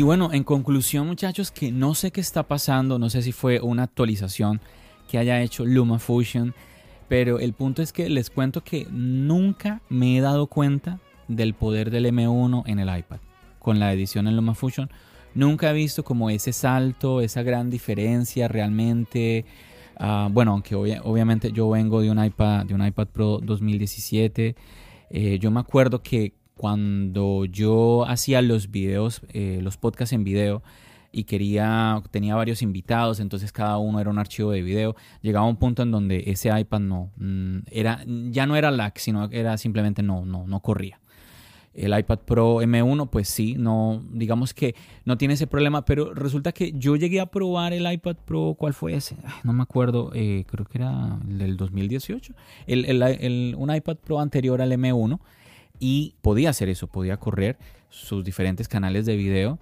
Y 0.00 0.02
bueno, 0.02 0.32
en 0.32 0.44
conclusión 0.44 1.06
muchachos, 1.06 1.50
que 1.50 1.70
no 1.70 1.94
sé 1.94 2.10
qué 2.10 2.22
está 2.22 2.44
pasando, 2.44 2.98
no 2.98 3.10
sé 3.10 3.20
si 3.20 3.32
fue 3.32 3.60
una 3.60 3.82
actualización 3.82 4.58
que 5.10 5.18
haya 5.18 5.42
hecho 5.42 5.66
LumaFusion, 5.66 6.54
pero 7.06 7.38
el 7.38 7.52
punto 7.52 7.82
es 7.82 7.92
que 7.92 8.08
les 8.08 8.30
cuento 8.30 8.64
que 8.64 8.86
nunca 8.90 9.82
me 9.90 10.16
he 10.16 10.22
dado 10.22 10.46
cuenta 10.46 11.00
del 11.28 11.52
poder 11.52 11.90
del 11.90 12.06
M1 12.06 12.62
en 12.64 12.78
el 12.78 12.88
iPad 12.98 13.18
con 13.58 13.78
la 13.78 13.92
edición 13.92 14.26
en 14.26 14.36
LumaFusion. 14.36 14.88
Nunca 15.34 15.68
he 15.68 15.74
visto 15.74 16.02
como 16.02 16.30
ese 16.30 16.54
salto, 16.54 17.20
esa 17.20 17.42
gran 17.42 17.68
diferencia 17.68 18.48
realmente. 18.48 19.44
Uh, 20.00 20.30
bueno, 20.30 20.52
aunque 20.52 20.76
obviamente 20.76 21.52
yo 21.52 21.68
vengo 21.68 22.00
de 22.00 22.10
un 22.10 22.24
iPad, 22.24 22.64
de 22.64 22.72
un 22.72 22.86
iPad 22.86 23.08
Pro 23.08 23.38
2017. 23.42 24.56
Eh, 25.10 25.38
yo 25.38 25.50
me 25.50 25.60
acuerdo 25.60 26.02
que 26.02 26.39
cuando 26.60 27.46
yo 27.46 28.04
hacía 28.06 28.42
los 28.42 28.70
videos, 28.70 29.22
eh, 29.32 29.60
los 29.62 29.78
podcasts 29.78 30.12
en 30.12 30.24
video 30.24 30.62
y 31.10 31.24
quería, 31.24 32.02
tenía 32.10 32.34
varios 32.34 32.60
invitados, 32.60 33.18
entonces 33.18 33.50
cada 33.50 33.78
uno 33.78 33.98
era 33.98 34.10
un 34.10 34.18
archivo 34.18 34.50
de 34.50 34.60
video, 34.60 34.94
llegaba 35.22 35.46
un 35.46 35.56
punto 35.56 35.82
en 35.82 35.90
donde 35.90 36.24
ese 36.26 36.50
iPad 36.50 36.80
no, 36.80 37.12
mm, 37.16 37.60
era, 37.70 38.04
ya 38.06 38.44
no 38.44 38.56
era 38.56 38.70
lag, 38.70 38.92
sino 38.96 39.30
era 39.30 39.56
simplemente 39.56 40.02
no, 40.02 40.26
no, 40.26 40.46
no 40.46 40.60
corría. 40.60 41.00
El 41.72 41.98
iPad 41.98 42.18
Pro 42.26 42.60
M1, 42.60 43.08
pues 43.08 43.30
sí, 43.30 43.54
no, 43.56 44.04
digamos 44.12 44.52
que 44.52 44.74
no 45.06 45.16
tiene 45.16 45.34
ese 45.34 45.46
problema, 45.46 45.86
pero 45.86 46.12
resulta 46.12 46.52
que 46.52 46.72
yo 46.72 46.94
llegué 46.94 47.20
a 47.20 47.26
probar 47.30 47.72
el 47.72 47.90
iPad 47.90 48.16
Pro, 48.26 48.54
¿cuál 48.58 48.74
fue 48.74 48.92
ese? 48.92 49.16
no 49.44 49.54
me 49.54 49.62
acuerdo, 49.62 50.10
eh, 50.12 50.44
creo 50.46 50.66
que 50.66 50.76
era 50.76 51.18
el 51.26 51.38
del 51.38 51.56
2018, 51.56 52.34
el, 52.66 53.54
un 53.56 53.74
iPad 53.74 53.96
Pro 53.96 54.20
anterior 54.20 54.60
al 54.60 54.72
M1 54.72 55.18
y 55.80 56.14
podía 56.22 56.50
hacer 56.50 56.68
eso, 56.68 56.86
podía 56.86 57.16
correr 57.16 57.58
sus 57.88 58.22
diferentes 58.22 58.68
canales 58.68 59.06
de 59.06 59.16
video 59.16 59.58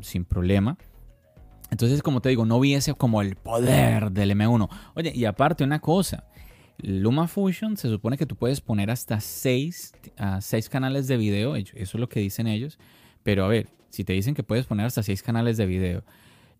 sin 0.00 0.24
problema. 0.24 0.78
Entonces, 1.70 2.02
como 2.02 2.20
te 2.20 2.30
digo, 2.30 2.44
no 2.46 2.58
vi 2.58 2.74
ese 2.74 2.94
como 2.94 3.22
el 3.22 3.36
poder 3.36 4.10
del 4.10 4.32
M1. 4.32 4.68
Oye, 4.94 5.12
y 5.14 5.24
aparte 5.24 5.62
una 5.62 5.80
cosa, 5.80 6.24
LumaFusion 6.78 7.76
se 7.76 7.88
supone 7.88 8.16
que 8.18 8.26
tú 8.26 8.36
puedes 8.36 8.60
poner 8.60 8.90
hasta 8.90 9.20
6 9.20 9.92
seis 10.40 10.68
canales 10.68 11.06
de 11.06 11.16
video, 11.16 11.56
eso 11.56 11.72
es 11.74 11.94
lo 11.94 12.08
que 12.08 12.20
dicen 12.20 12.46
ellos, 12.46 12.78
pero 13.22 13.44
a 13.44 13.48
ver, 13.48 13.68
si 13.90 14.04
te 14.04 14.12
dicen 14.12 14.34
que 14.34 14.42
puedes 14.42 14.66
poner 14.66 14.86
hasta 14.86 15.02
6 15.02 15.22
canales 15.22 15.56
de 15.56 15.66
video 15.66 16.04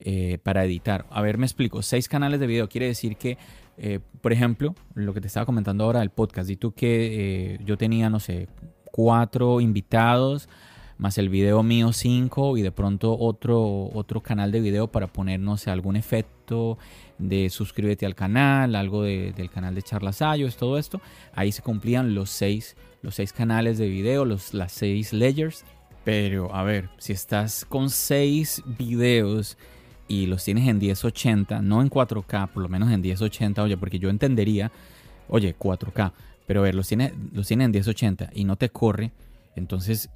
eh, 0.01 0.39
para 0.43 0.65
editar, 0.65 1.07
a 1.11 1.23
ver, 1.23 1.39
me 1.39 1.47
explico, 1.47 1.83
6 1.83 2.09
canales 2.09 2.41
de 2.41 2.47
video 2.47 2.69
quiere 2.69 2.87
decir 2.87 3.17
que, 3.17 3.37
eh, 3.79 4.01
por 4.21 4.33
ejemplo, 4.33 4.75
lo 4.95 5.15
que 5.15 5.21
te 5.21 5.27
estaba 5.27 5.47
comentando 5.47 5.85
ahora 5.85 6.01
del 6.01 6.11
podcast, 6.11 6.49
y 6.51 6.57
tú 6.57 6.73
que 6.73 7.55
eh, 7.55 7.59
yo 7.65 7.77
tenía, 7.77 8.11
no 8.11 8.21
sé, 8.21 8.49
cuatro 8.91 9.61
invitados, 9.61 10.49
más 10.99 11.19
el 11.19 11.31
video 11.31 11.65
mío 11.65 11.93
cinco 11.93 12.57
y 12.57 12.63
de 12.63 12.71
pronto 12.71 13.19
otro, 13.19 13.91
otro 13.93 14.21
canal 14.21 14.53
de 14.53 14.61
video 14.61 14.87
para 14.87 15.09
ponernos 15.09 15.67
algún 15.67 15.97
efecto 15.97 16.79
de 17.19 17.51
suscríbete 17.51 18.07
al 18.07 18.15
canal, 18.15 18.77
algo 18.77 19.03
del 19.03 19.51
canal 19.51 19.75
de 19.75 19.83
Charlas 19.83 20.23
Ayos, 20.23 20.57
todo 20.57 20.79
esto. 20.79 21.01
Ahí 21.35 21.51
se 21.51 21.63
cumplían 21.63 22.15
los 22.15 22.31
seis, 22.31 22.77
los 23.01 23.17
seis 23.17 23.33
canales 23.33 23.79
de 23.79 23.89
video, 23.89 24.25
los, 24.25 24.55
las 24.55 24.71
seis 24.71 25.13
layers. 25.13 25.65
Pero 26.05 26.55
a 26.55 26.63
ver, 26.63 26.89
si 26.99 27.13
estás 27.13 27.65
con 27.65 27.91
seis 27.91 28.63
videos 28.79 29.57
y 30.09 30.27
los 30.27 30.45
tienes 30.45 30.69
en 30.69 30.79
1080, 30.79 31.63
no 31.63 31.81
en 31.83 31.91
4K, 31.91 32.49
por 32.49 32.63
lo 32.63 32.69
menos 32.69 32.91
en 32.91 33.01
1080, 33.01 33.63
oye, 33.63 33.77
porque 33.77 33.99
yo 33.99 34.11
entendería, 34.11 34.71
oye, 35.29 35.57
4K, 35.59 36.13
pero 36.47 36.61
a 36.61 36.63
ver, 36.65 36.75
los 36.75 36.89
tienes 36.89 37.13
los 37.33 37.47
tiene 37.47 37.65
en 37.65 37.71
1080 37.71 38.31
y 38.35 38.45
no 38.45 38.57
te 38.57 38.69
corre, 38.69 39.13
entonces 39.57 40.11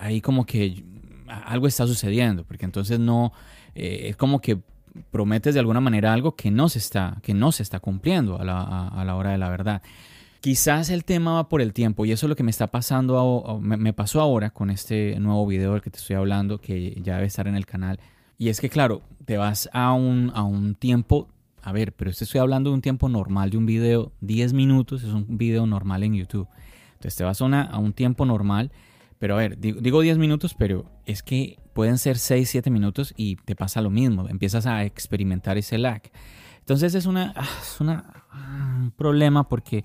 ahí 0.00 0.20
como 0.20 0.46
que 0.46 0.84
algo 1.28 1.66
está 1.66 1.86
sucediendo, 1.86 2.44
porque 2.44 2.64
entonces 2.64 2.98
no, 2.98 3.32
eh, 3.74 4.06
es 4.08 4.16
como 4.16 4.40
que 4.40 4.58
prometes 5.10 5.54
de 5.54 5.60
alguna 5.60 5.80
manera 5.80 6.12
algo 6.12 6.34
que 6.34 6.50
no 6.50 6.68
se 6.68 6.78
está, 6.78 7.18
que 7.22 7.34
no 7.34 7.52
se 7.52 7.62
está 7.62 7.80
cumpliendo 7.80 8.40
a 8.40 8.44
la, 8.44 8.88
a, 8.88 9.04
la 9.04 9.14
hora 9.16 9.30
de 9.32 9.38
la 9.38 9.48
verdad. 9.48 9.82
Quizás 10.40 10.90
el 10.90 11.04
tema 11.04 11.34
va 11.34 11.48
por 11.48 11.60
el 11.60 11.72
tiempo 11.72 12.06
y 12.06 12.12
eso 12.12 12.26
es 12.26 12.28
lo 12.28 12.36
que 12.36 12.44
me 12.44 12.50
está 12.50 12.68
pasando, 12.68 13.58
me, 13.60 13.92
pasó 13.92 14.20
ahora 14.20 14.50
con 14.50 14.70
este 14.70 15.18
nuevo 15.18 15.46
video 15.46 15.72
del 15.72 15.82
que 15.82 15.90
te 15.90 15.98
estoy 15.98 16.16
hablando, 16.16 16.60
que 16.60 17.00
ya 17.02 17.14
debe 17.14 17.26
estar 17.26 17.48
en 17.48 17.56
el 17.56 17.66
canal. 17.66 17.98
Y 18.38 18.48
es 18.48 18.60
que 18.60 18.70
claro, 18.70 19.02
te 19.24 19.36
vas 19.36 19.68
a 19.72 19.92
un, 19.92 20.32
a 20.34 20.42
un 20.42 20.74
tiempo, 20.74 21.28
a 21.60 21.72
ver, 21.72 21.92
pero 21.92 22.10
estoy 22.10 22.40
hablando 22.40 22.70
de 22.70 22.74
un 22.74 22.82
tiempo 22.82 23.08
normal 23.08 23.50
de 23.50 23.58
un 23.58 23.66
video, 23.66 24.12
10 24.20 24.52
minutos 24.54 25.02
es 25.02 25.12
un 25.12 25.36
video 25.36 25.66
normal 25.66 26.04
en 26.04 26.14
YouTube. 26.14 26.48
Entonces 26.92 27.16
te 27.16 27.24
vas 27.24 27.42
a, 27.42 27.62
a 27.62 27.78
un 27.78 27.92
tiempo 27.92 28.24
normal 28.24 28.70
pero 29.18 29.34
a 29.34 29.38
ver, 29.38 29.58
digo 29.58 30.00
10 30.00 30.18
minutos, 30.18 30.54
pero 30.54 30.84
es 31.04 31.22
que 31.22 31.58
pueden 31.72 31.98
ser 31.98 32.18
6, 32.18 32.48
7 32.48 32.70
minutos 32.70 33.12
y 33.16 33.36
te 33.36 33.56
pasa 33.56 33.82
lo 33.82 33.90
mismo. 33.90 34.28
Empiezas 34.28 34.66
a 34.66 34.84
experimentar 34.84 35.58
ese 35.58 35.76
lag. 35.76 36.02
Entonces 36.60 36.94
es 36.94 37.06
una, 37.06 37.32
ah, 37.34 37.48
es 37.60 37.80
una 37.80 38.24
ah, 38.30 38.76
un 38.78 38.90
problema 38.92 39.48
porque, 39.48 39.84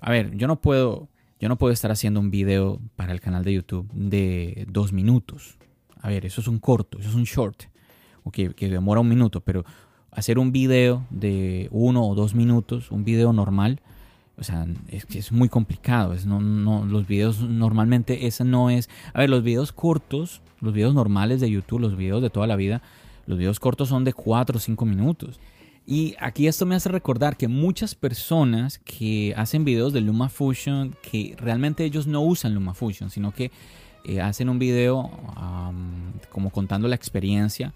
a 0.00 0.10
ver, 0.10 0.34
yo 0.36 0.46
no 0.46 0.60
puedo, 0.60 1.08
yo 1.38 1.48
no 1.48 1.58
puedo 1.58 1.72
estar 1.72 1.90
haciendo 1.90 2.20
un 2.20 2.30
video 2.30 2.80
para 2.96 3.12
el 3.12 3.20
canal 3.20 3.44
de 3.44 3.52
YouTube 3.52 3.90
de 3.92 4.66
2 4.70 4.92
minutos. 4.92 5.58
A 6.00 6.08
ver, 6.08 6.24
eso 6.24 6.40
es 6.40 6.48
un 6.48 6.58
corto, 6.58 6.98
eso 6.98 7.10
es 7.10 7.14
un 7.14 7.24
short, 7.24 7.64
que, 8.30 8.54
que 8.54 8.68
demora 8.68 9.00
un 9.00 9.08
minuto, 9.08 9.40
pero 9.40 9.64
hacer 10.10 10.38
un 10.38 10.52
video 10.52 11.04
de 11.10 11.68
1 11.72 12.02
o 12.02 12.14
2 12.14 12.34
minutos, 12.34 12.90
un 12.90 13.04
video 13.04 13.32
normal, 13.32 13.80
o 14.36 14.42
sea, 14.42 14.66
es, 14.88 15.06
es 15.14 15.32
muy 15.32 15.48
complicado. 15.48 16.12
Es 16.12 16.26
no, 16.26 16.40
no, 16.40 16.84
los 16.84 17.06
videos 17.06 17.40
normalmente, 17.40 18.26
esa 18.26 18.44
no 18.44 18.70
es... 18.70 18.88
A 19.12 19.20
ver, 19.20 19.30
los 19.30 19.42
videos 19.42 19.72
cortos, 19.72 20.42
los 20.60 20.72
videos 20.72 20.94
normales 20.94 21.40
de 21.40 21.50
YouTube, 21.50 21.80
los 21.80 21.96
videos 21.96 22.22
de 22.22 22.30
toda 22.30 22.46
la 22.46 22.56
vida, 22.56 22.82
los 23.26 23.38
videos 23.38 23.60
cortos 23.60 23.88
son 23.88 24.04
de 24.04 24.12
4 24.12 24.56
o 24.56 24.60
5 24.60 24.84
minutos. 24.84 25.40
Y 25.86 26.16
aquí 26.18 26.46
esto 26.46 26.64
me 26.64 26.74
hace 26.74 26.88
recordar 26.88 27.36
que 27.36 27.46
muchas 27.46 27.94
personas 27.94 28.78
que 28.78 29.34
hacen 29.36 29.64
videos 29.64 29.92
de 29.92 30.00
LumaFusion, 30.00 30.96
que 31.02 31.36
realmente 31.38 31.84
ellos 31.84 32.06
no 32.06 32.22
usan 32.22 32.54
LumaFusion, 32.54 33.10
sino 33.10 33.32
que 33.32 33.50
eh, 34.04 34.20
hacen 34.20 34.48
un 34.48 34.58
video 34.58 35.10
como 36.30 36.50
contando 36.50 36.88
la 36.88 36.96
experiencia, 36.96 37.74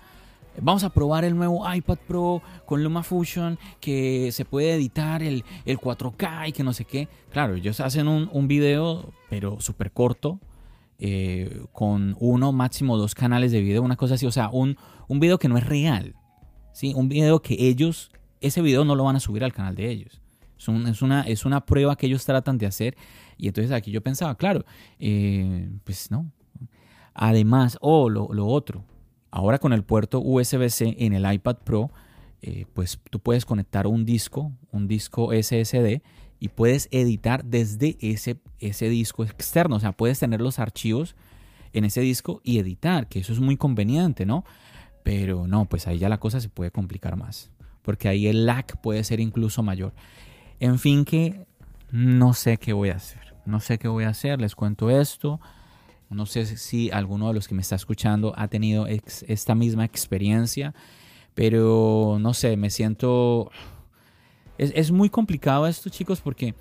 Vamos 0.61 0.83
a 0.83 0.90
probar 0.90 1.25
el 1.25 1.37
nuevo 1.37 1.73
iPad 1.73 1.99
Pro 2.07 2.42
con 2.66 2.83
LumaFusion 2.83 3.59
que 3.81 4.33
se 4.33 4.44
puede 4.44 4.75
editar 4.75 5.23
el, 5.23 5.44
4K 5.64 6.49
y 6.49 6.53
que 6.53 6.64
no 6.64 6.73
sé 6.73 6.85
qué. 6.85 7.09
Claro, 7.31 7.55
ellos 7.55 7.79
hacen 7.81 8.09
un, 8.09 8.29
un 8.33 8.49
video, 8.49 9.12
pero 9.31 9.61
súper 9.61 9.92
corto, 9.92 10.40
eh, 10.99 11.62
con 11.73 12.16
uno, 12.18 12.53
máximo 12.53 12.97
dos 12.97 13.14
canales 13.14 13.53
de 13.53 13.61
video, 13.61 13.83
una 13.83 13.97
cosa 13.97 14.14
así. 14.14 14.27
O 14.27 14.33
sea, 14.33 14.49
un, 14.49 14.77
un 15.07 15.21
video 15.21 15.38
que 15.38 15.49
no 15.49 15.59
es 15.59 15.66
real. 15.66 16.16
¿sí? 16.73 16.92
Un 16.94 17.09
video 17.09 17.40
que 17.40 17.55
ellos, 17.59 18.11
ese 18.40 18.61
video 18.61 18.85
no 18.85 18.97
lo 18.97 19.05
van 19.05 19.16
a 19.16 19.21
subir 19.21 19.44
al 19.44 19.53
canal 19.53 19.77
de 19.77 19.90
ellos. 19.90 20.21
Es, 20.57 21.03
una, 21.03 21.23
es 21.23 21.44
una 21.44 21.64
prueba 21.64 21.94
que 21.97 22.07
ellos 22.07 22.25
tratan 22.25 22.59
de 22.59 22.66
hacer. 22.66 22.97
Y 23.37 23.47
entonces 23.47 23.71
aquí 23.71 23.92
yo 23.92 24.03
pensaba, 24.03 24.35
claro, 24.35 24.64
eh, 24.99 25.71
pues 25.85 26.11
no. 26.11 26.33
Además, 27.14 27.79
o 27.81 28.03
oh, 28.03 28.09
lo, 28.09 28.29
lo 28.33 28.47
otro, 28.47 28.85
Ahora 29.31 29.59
con 29.59 29.73
el 29.73 29.85
puerto 29.85 30.21
USB-C 30.21 30.97
en 30.99 31.12
el 31.12 31.31
iPad 31.31 31.57
Pro, 31.64 31.91
eh, 32.41 32.67
pues 32.73 33.01
tú 33.11 33.21
puedes 33.21 33.45
conectar 33.45 33.87
un 33.87 34.05
disco, 34.05 34.53
un 34.71 34.88
disco 34.88 35.31
SSD, 35.33 36.03
y 36.41 36.49
puedes 36.49 36.88
editar 36.93 37.45
desde 37.45 37.97
ese, 38.01 38.41
ese 38.61 38.88
disco 38.88 39.25
externo. 39.25 39.77
O 39.77 39.81
sea, 39.81 39.93
puedes 39.93 40.19
tener 40.19 40.41
los 40.41 40.59
archivos 40.59 41.17
en 41.73 41.85
ese 41.85 42.01
disco 42.01 42.41
y 42.45 42.59
editar, 42.59 43.09
que 43.09 43.21
eso 43.21 43.33
es 43.33 43.41
muy 43.41 43.57
conveniente, 43.57 44.25
¿no? 44.25 44.45
Pero 45.03 45.47
no, 45.47 45.64
pues 45.64 45.87
ahí 45.87 45.99
ya 45.99 46.09
la 46.09 46.19
cosa 46.19 46.41
se 46.41 46.49
puede 46.49 46.71
complicar 46.71 47.17
más, 47.17 47.51
porque 47.83 48.09
ahí 48.09 48.27
el 48.27 48.47
lag 48.47 48.81
puede 48.81 49.03
ser 49.05 49.21
incluso 49.21 49.62
mayor. 49.62 49.93
En 50.61 50.79
fin, 50.79 51.05
que 51.05 51.47
no 51.91 52.35
sé 52.35 52.59
qué 52.59 52.73
voy 52.73 52.91
a 52.91 52.97
hacer. 52.97 53.35
No 53.47 53.61
sé 53.61 53.79
qué 53.79 53.88
voy 53.88 54.05
a 54.05 54.11
hacer, 54.11 54.41
les 54.41 54.55
cuento 54.55 54.91
esto. 54.91 55.41
No 56.11 56.25
sé 56.25 56.47
si 56.57 56.90
alguno 56.90 57.29
de 57.29 57.35
los 57.35 57.49
que 57.49 57.55
me 57.55 57.62
está 57.62 57.77
escuchando 57.77 58.33
ha 58.37 58.49
tenido 58.49 58.87
esta 58.87 59.55
misma 59.55 59.85
experiencia, 59.85 60.75
pero 61.35 62.18
no 62.21 62.35
sé, 62.35 62.57
me 62.57 62.71
siento... 62.71 63.51
Es, 64.57 64.90
muy 64.90 65.09
complicado 65.09 65.68
esto, 65.68 65.88
chicos, 65.88 66.21
porque, 66.21 66.55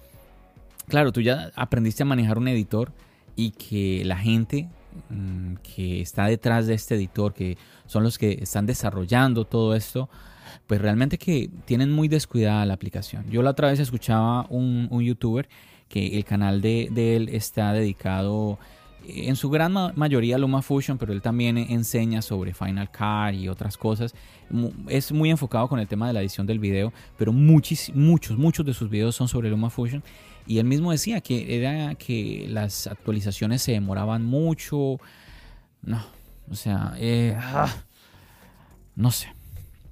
claro, 0.88 1.12
tú 1.12 1.22
ya 1.22 1.52
aprendiste 1.56 2.04
a 2.04 2.06
manejar 2.06 2.38
un 2.38 2.48
editor 2.48 2.94
y 3.36 3.52
que 3.52 4.04
la 4.06 4.18
gente 4.18 4.70
mm, 5.10 5.56
que 5.64 6.02
está 6.02 6.26
detrás 6.26 6.68
de 6.68 6.76
este 6.76 6.94
editor, 6.94 7.34
que 7.34 7.58
son 7.88 8.04
los 8.04 8.20
que 8.20 8.38
están 8.42 8.68
desarrollando 8.68 9.46
todo 9.46 9.74
esto, 9.76 10.10
pues 10.68 10.80
realmente 10.80 11.18
que 11.18 11.50
tienen 11.66 11.92
muy 11.92 12.08
descuidada 12.08 12.66
la 12.66 12.76
aplicación. 12.76 13.28
Yo 13.32 13.42
la 13.42 13.52
otra 13.52 13.70
vez 13.70 13.80
escuchaba 13.80 14.46
un, 14.50 14.88
un 14.92 15.04
youtuber 15.04 15.50
que 15.88 16.18
el 16.18 16.26
canal 16.26 16.62
de, 16.62 16.90
de 16.92 17.16
él 17.16 17.30
está 17.30 17.74
dedicado 17.74 18.60
en 19.10 19.36
su 19.38 19.50
gran 19.50 19.74
mayoría 19.96 20.38
LumaFusion, 20.38 20.98
pero 20.98 21.13
él 21.13 21.22
también 21.22 21.58
enseña 21.58 22.22
sobre 22.22 22.54
Final 22.54 22.89
Cut 22.91 23.39
y 23.39 23.48
otras 23.48 23.78
cosas. 23.78 24.13
Es 24.89 25.12
muy 25.12 25.30
enfocado 25.30 25.70
con 25.70 25.80
el 25.80 25.88
tema 25.88 26.08
de 26.08 26.13
la 26.13 26.22
edición 26.22 26.46
del 26.46 26.60
video, 26.60 26.91
pero 27.17 27.32
muchos, 27.32 27.91
muchos, 27.96 28.38
muchos 28.38 28.65
de 28.65 28.74
sus 28.74 28.89
videos 28.89 29.15
son 29.15 29.28
sobre 29.28 29.50
LumaFusion. 29.50 30.04
Y 30.46 30.60
él 30.60 30.65
mismo 30.65 30.91
decía 30.91 31.22
que 31.22 31.58
era 31.58 31.96
que 31.96 32.48
las 32.50 32.88
actualizaciones 32.88 33.62
se 33.62 33.72
demoraban 33.72 34.26
mucho. 34.26 34.98
No, 35.82 36.04
o 36.50 36.56
sea, 36.56 36.93
eh, 36.98 37.36
ah, 37.38 37.74
no 38.96 39.12
sé. 39.12 39.28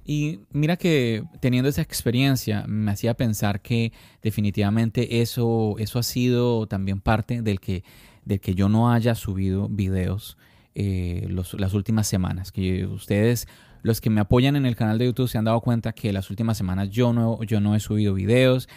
Y 0.04 0.40
mira 0.52 0.76
que 0.76 1.24
teniendo 1.40 1.68
esa 1.68 1.82
experiencia 1.82 2.64
me 2.68 2.92
hacía 2.92 3.14
pensar 3.14 3.60
que 3.60 3.92
definitivamente 4.22 5.20
eso, 5.20 5.74
eso 5.78 5.98
ha 5.98 6.02
sido 6.02 6.66
también 6.66 7.00
parte 7.00 7.42
del 7.42 7.60
que 7.60 7.82
de 8.26 8.40
que 8.40 8.54
yo 8.54 8.68
no 8.68 8.92
haya 8.92 9.14
subido 9.14 9.68
videos 9.68 10.36
eh, 10.74 11.26
las 11.30 11.72
últimas 11.72 12.06
semanas. 12.06 12.52
Que 12.52 12.84
ustedes, 12.84 13.48
los 13.82 14.02
que 14.02 14.10
me 14.10 14.20
apoyan 14.20 14.56
en 14.56 14.66
el 14.66 14.76
canal 14.76 14.98
de 14.98 15.06
YouTube, 15.06 15.28
se 15.28 15.38
han 15.38 15.44
dado 15.44 15.60
cuenta 15.62 15.92
que 15.92 16.12
las 16.12 16.28
últimas 16.28 16.58
semanas 16.58 16.90
yo 16.90 17.14
no, 17.14 17.42
yo 17.44 17.60
no 17.60 17.74
he 17.74 17.80
subido 17.80 18.12
videos. 18.12 18.68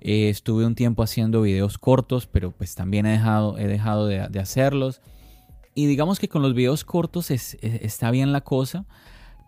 Eh, 0.00 0.28
estuve 0.28 0.66
un 0.66 0.74
tiempo 0.74 1.02
haciendo 1.02 1.40
videos 1.40 1.78
cortos, 1.78 2.26
pero 2.26 2.50
pues 2.50 2.74
también 2.74 3.06
he 3.06 3.12
dejado, 3.12 3.56
he 3.58 3.68
dejado 3.68 4.06
de, 4.06 4.20
hacerlos. 4.40 5.00
Y 5.74 5.86
digamos 5.86 6.18
que 6.18 6.28
con 6.28 6.42
los 6.42 6.52
videos 6.52 6.84
cortos 6.84 7.30
está 7.30 8.10
bien 8.10 8.32
la 8.32 8.40
cosa, 8.40 8.86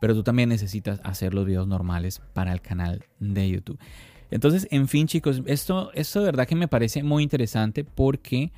pero 0.01 0.15
tú 0.15 0.23
también 0.23 0.51
necesitas 0.51 1.01
hacer 1.03 1.35
los 1.35 1.47
videos 1.47 1.67
normales 1.67 2.23
para 2.33 2.53
el 2.53 2.61
canal 2.61 3.05
de 3.19 3.51
YouTube. 3.51 3.79
Entonces, 4.31 4.69
en 4.71 4.89
fin, 4.89 5.07
chicos, 5.09 5.43
esto, 5.47 5.91
esto 5.95 6.21
de 6.21 6.27
verdad 6.27 6.47
que 6.47 6.55
me 6.55 6.69
parece 6.69 7.03
muy 7.03 7.23
interesante 7.23 7.83
porque 7.83 8.53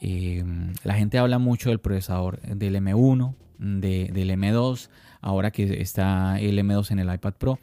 eh, 0.00 0.44
la 0.82 0.94
gente 0.94 1.18
habla 1.18 1.38
mucho 1.38 1.70
del 1.70 1.78
procesador 1.78 2.40
del 2.40 2.76
M1, 2.76 3.34
del 3.58 4.30
M2, 4.30 4.88
ahora 5.20 5.50
que 5.50 5.80
está 5.82 6.40
el 6.40 6.58
M2 6.58 6.90
en 6.92 6.98
el 7.00 7.12
iPad 7.12 7.34
Pro. 7.34 7.58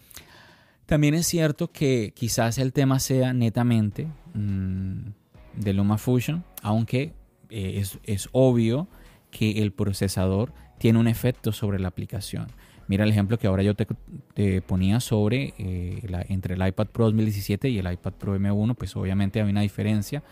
También 0.86 1.15
es 1.15 1.28
cierto 1.28 1.71
que 1.71 2.13
quizás 2.15 2.58
el 2.58 2.71
tema 2.71 3.00
sea 3.00 3.34
netamente 3.34 4.08
mm, 4.34 5.00
de 5.58 5.73
LumaFusion, 5.73 6.45
aunque 6.62 7.13
eh, 7.50 7.84
es, 8.04 8.30
obvio 8.32 8.88
que 9.30 9.63
el 9.63 9.73
procesador 9.73 10.54
tiene 10.78 11.00
un 11.00 11.08
efecto 11.08 11.52
sobre 11.52 11.80
la 11.80 11.89
aplicación. 11.89 12.47
Mira 12.88 13.04
el 13.04 13.10
ejemplo 13.10 13.38
que 13.38 13.47
ahora 13.47 13.63
yo 13.63 13.76
te, 13.76 14.62
ponía 14.62 15.02
sobre 15.02 15.54
eh, 15.58 16.26
entre 16.30 16.56
el 16.56 16.65
iPad 16.65 16.88
Pro 16.88 17.06
2017 17.06 17.67
y 17.67 17.80
el 17.80 17.91
iPad 17.91 18.13
Pro 18.13 18.39
M1, 18.39 18.76
pues 18.76 18.95
obviamente 18.95 19.41
hay 19.41 19.50
una 19.50 19.62
diferencia 19.62 20.23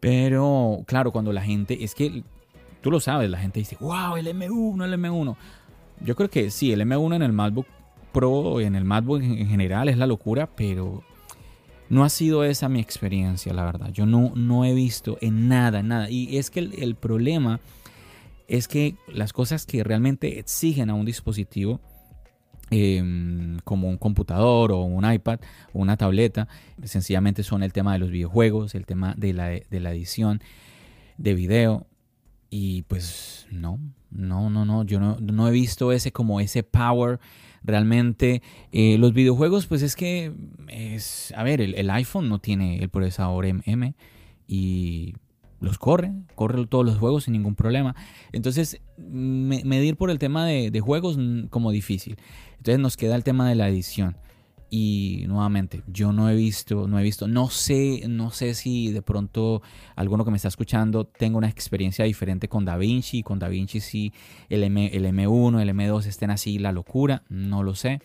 pero 0.00 0.84
claro, 0.86 1.12
cuando 1.12 1.32
la 1.32 1.42
gente, 1.42 1.84
es 1.84 1.94
que 1.94 2.22
tú 2.80 2.90
lo 2.90 3.00
sabes, 3.00 3.30
la 3.30 3.38
gente 3.38 3.60
dice, 3.60 3.76
wow, 3.80 4.16
el 4.16 4.26
M1, 4.26 4.84
el 4.84 4.94
M1. 4.94 5.36
Yo 6.00 6.16
creo 6.16 6.30
que 6.30 6.50
sí, 6.50 6.72
el 6.72 6.80
M1 6.82 7.16
en 7.16 7.22
el 7.22 7.32
MacBook 7.32 7.66
Pro, 8.12 8.60
en 8.60 8.74
el 8.74 8.84
MacBook 8.84 9.22
en 9.22 9.48
general 9.48 9.88
es 9.88 9.98
la 9.98 10.06
locura, 10.06 10.48
pero 10.54 11.02
no 11.88 12.04
ha 12.04 12.08
sido 12.08 12.44
esa 12.44 12.68
mi 12.68 12.80
experiencia, 12.80 13.52
la 13.52 13.64
verdad. 13.64 13.90
Yo 13.92 14.06
no, 14.06 14.32
no 14.34 14.64
he 14.64 14.74
visto 14.74 15.18
en 15.20 15.48
nada, 15.48 15.82
nada. 15.82 16.10
Y 16.10 16.38
es 16.38 16.50
que 16.50 16.60
el 16.60 16.94
problema 16.94 17.60
es 18.46 18.66
que 18.66 18.96
las 19.08 19.32
cosas 19.32 19.66
que 19.66 19.84
realmente 19.84 20.38
exigen 20.38 20.90
a 20.90 20.94
un 20.94 21.04
dispositivo 21.04 21.80
Em, 22.70 23.58
como 23.64 23.88
un 23.88 23.96
computador 23.96 24.72
o 24.72 24.82
un 24.82 25.10
iPad 25.10 25.40
o 25.72 25.80
una 25.80 25.96
tableta. 25.96 26.48
Sencillamente 26.84 27.42
son 27.42 27.62
el 27.62 27.72
tema 27.72 27.94
de 27.94 27.98
los 27.98 28.10
videojuegos, 28.10 28.74
el 28.74 28.84
tema 28.84 29.14
de 29.16 29.32
la, 29.32 29.48
de 29.48 29.80
la 29.80 29.92
edición 29.92 30.40
de 31.16 31.34
video. 31.34 31.86
Y 32.50 32.82
pues 32.82 33.46
no, 33.50 33.78
No, 34.10 34.50
no, 34.50 34.64
no, 34.64 34.84
yo 34.84 35.00
no, 35.00 35.48
he 35.48 35.50
visto 35.50 35.92
ese 35.92 36.12
como 36.12 36.40
ese 36.40 36.62
power. 36.62 37.20
Realmente 37.62 38.42
eh, 38.72 38.98
los 38.98 39.12
videojuegos, 39.12 39.66
pues 39.66 39.82
es 39.82 39.96
que 39.96 40.32
es, 40.68 41.32
a 41.36 41.42
ver, 41.42 41.60
el, 41.60 41.90
iPhone 41.90 42.28
no 42.28 42.38
tiene 42.38 42.78
el 42.78 42.88
procesador 42.88 43.46
M 43.46 43.94
y 44.46 45.14
los 45.60 45.78
corre, 45.78 46.12
corre 46.34 46.66
todos 46.66 46.84
los 46.84 46.98
juegos 46.98 47.24
sin 47.24 47.32
ningún 47.32 47.54
problema. 47.54 47.94
Entonces, 48.32 48.80
medir 48.96 49.96
por 49.96 50.10
el 50.10 50.18
tema 50.18 50.46
de, 50.46 50.70
de 50.70 50.80
juegos 50.80 51.16
mm, 51.18 51.46
como 51.46 51.70
difícil. 51.70 52.16
Entonces 52.58 52.78
nos 52.78 52.96
queda 52.96 53.14
el 53.16 53.24
tema 53.24 53.48
de 53.48 53.54
la 53.54 53.68
edición. 53.68 54.16
Y 54.70 55.24
nuevamente, 55.28 55.82
yo 55.86 56.12
no 56.12 56.28
he 56.28 56.34
visto, 56.34 56.88
no 56.88 56.98
he 56.98 57.02
visto, 57.02 57.26
no 57.26 57.48
sé, 57.48 58.02
no 58.06 58.30
sé 58.30 58.52
si 58.52 58.92
de 58.92 59.00
pronto 59.00 59.62
alguno 59.96 60.26
que 60.26 60.30
me 60.30 60.36
está 60.36 60.48
escuchando 60.48 61.06
tenga 61.06 61.38
una 61.38 61.48
experiencia 61.48 62.04
diferente 62.04 62.48
con 62.48 62.66
DaVinci. 62.66 63.22
Con 63.22 63.38
DaVinci 63.38 63.80
sí, 63.80 64.12
el, 64.50 64.64
M, 64.64 64.90
el 64.92 65.06
M1, 65.06 65.60
el 65.60 65.70
M2 65.70 66.06
estén 66.06 66.30
así, 66.30 66.58
la 66.58 66.72
locura, 66.72 67.22
no 67.30 67.62
lo 67.62 67.74
sé. 67.74 68.00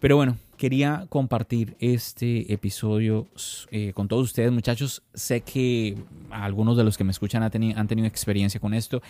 Pero 0.00 0.16
bueno, 0.16 0.36
quería 0.56 1.06
compartir 1.08 1.76
este 1.80 2.52
episodio 2.52 3.26
eh, 3.70 3.92
con 3.94 4.06
todos 4.08 4.24
ustedes, 4.24 4.52
muchachos. 4.52 5.02
Sé 5.14 5.40
que 5.40 5.96
algunos 6.30 6.76
de 6.76 6.84
los 6.84 6.96
que 6.96 7.04
me 7.04 7.10
escuchan 7.10 7.42
han 7.42 7.50
tenido, 7.50 8.06
experiencia 8.06 8.60
con 8.60 8.74
esto. 8.74 9.02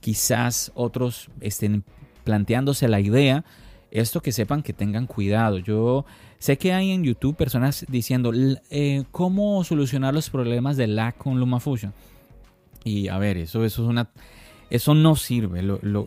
Quizás 0.00 0.70
otros 0.74 1.30
estén 1.40 1.84
planteándose 2.24 2.88
la 2.88 3.00
idea 3.00 3.44
esto 3.90 4.20
que 4.20 4.32
sepan 4.32 4.62
que 4.62 4.72
tengan 4.72 5.06
cuidado. 5.06 5.58
Yo 5.58 6.04
sé 6.38 6.58
que 6.58 6.72
hay 6.72 6.90
en 6.90 7.04
YouTube 7.04 7.36
personas 7.36 7.86
diciendo 7.88 8.32
eh, 8.70 9.04
cómo 9.10 9.62
solucionar 9.64 10.12
los 10.12 10.28
problemas 10.28 10.76
de 10.76 10.86
lag 10.86 11.16
con 11.16 11.38
LumaFusion. 11.40 11.94
Y 12.84 13.08
a 13.08 13.18
ver, 13.18 13.36
eso, 13.36 13.64
eso 13.64 13.82
es 13.82 13.88
una... 13.88 14.10
Eso 14.68 14.96
no 14.96 15.14
sirve. 15.14 15.62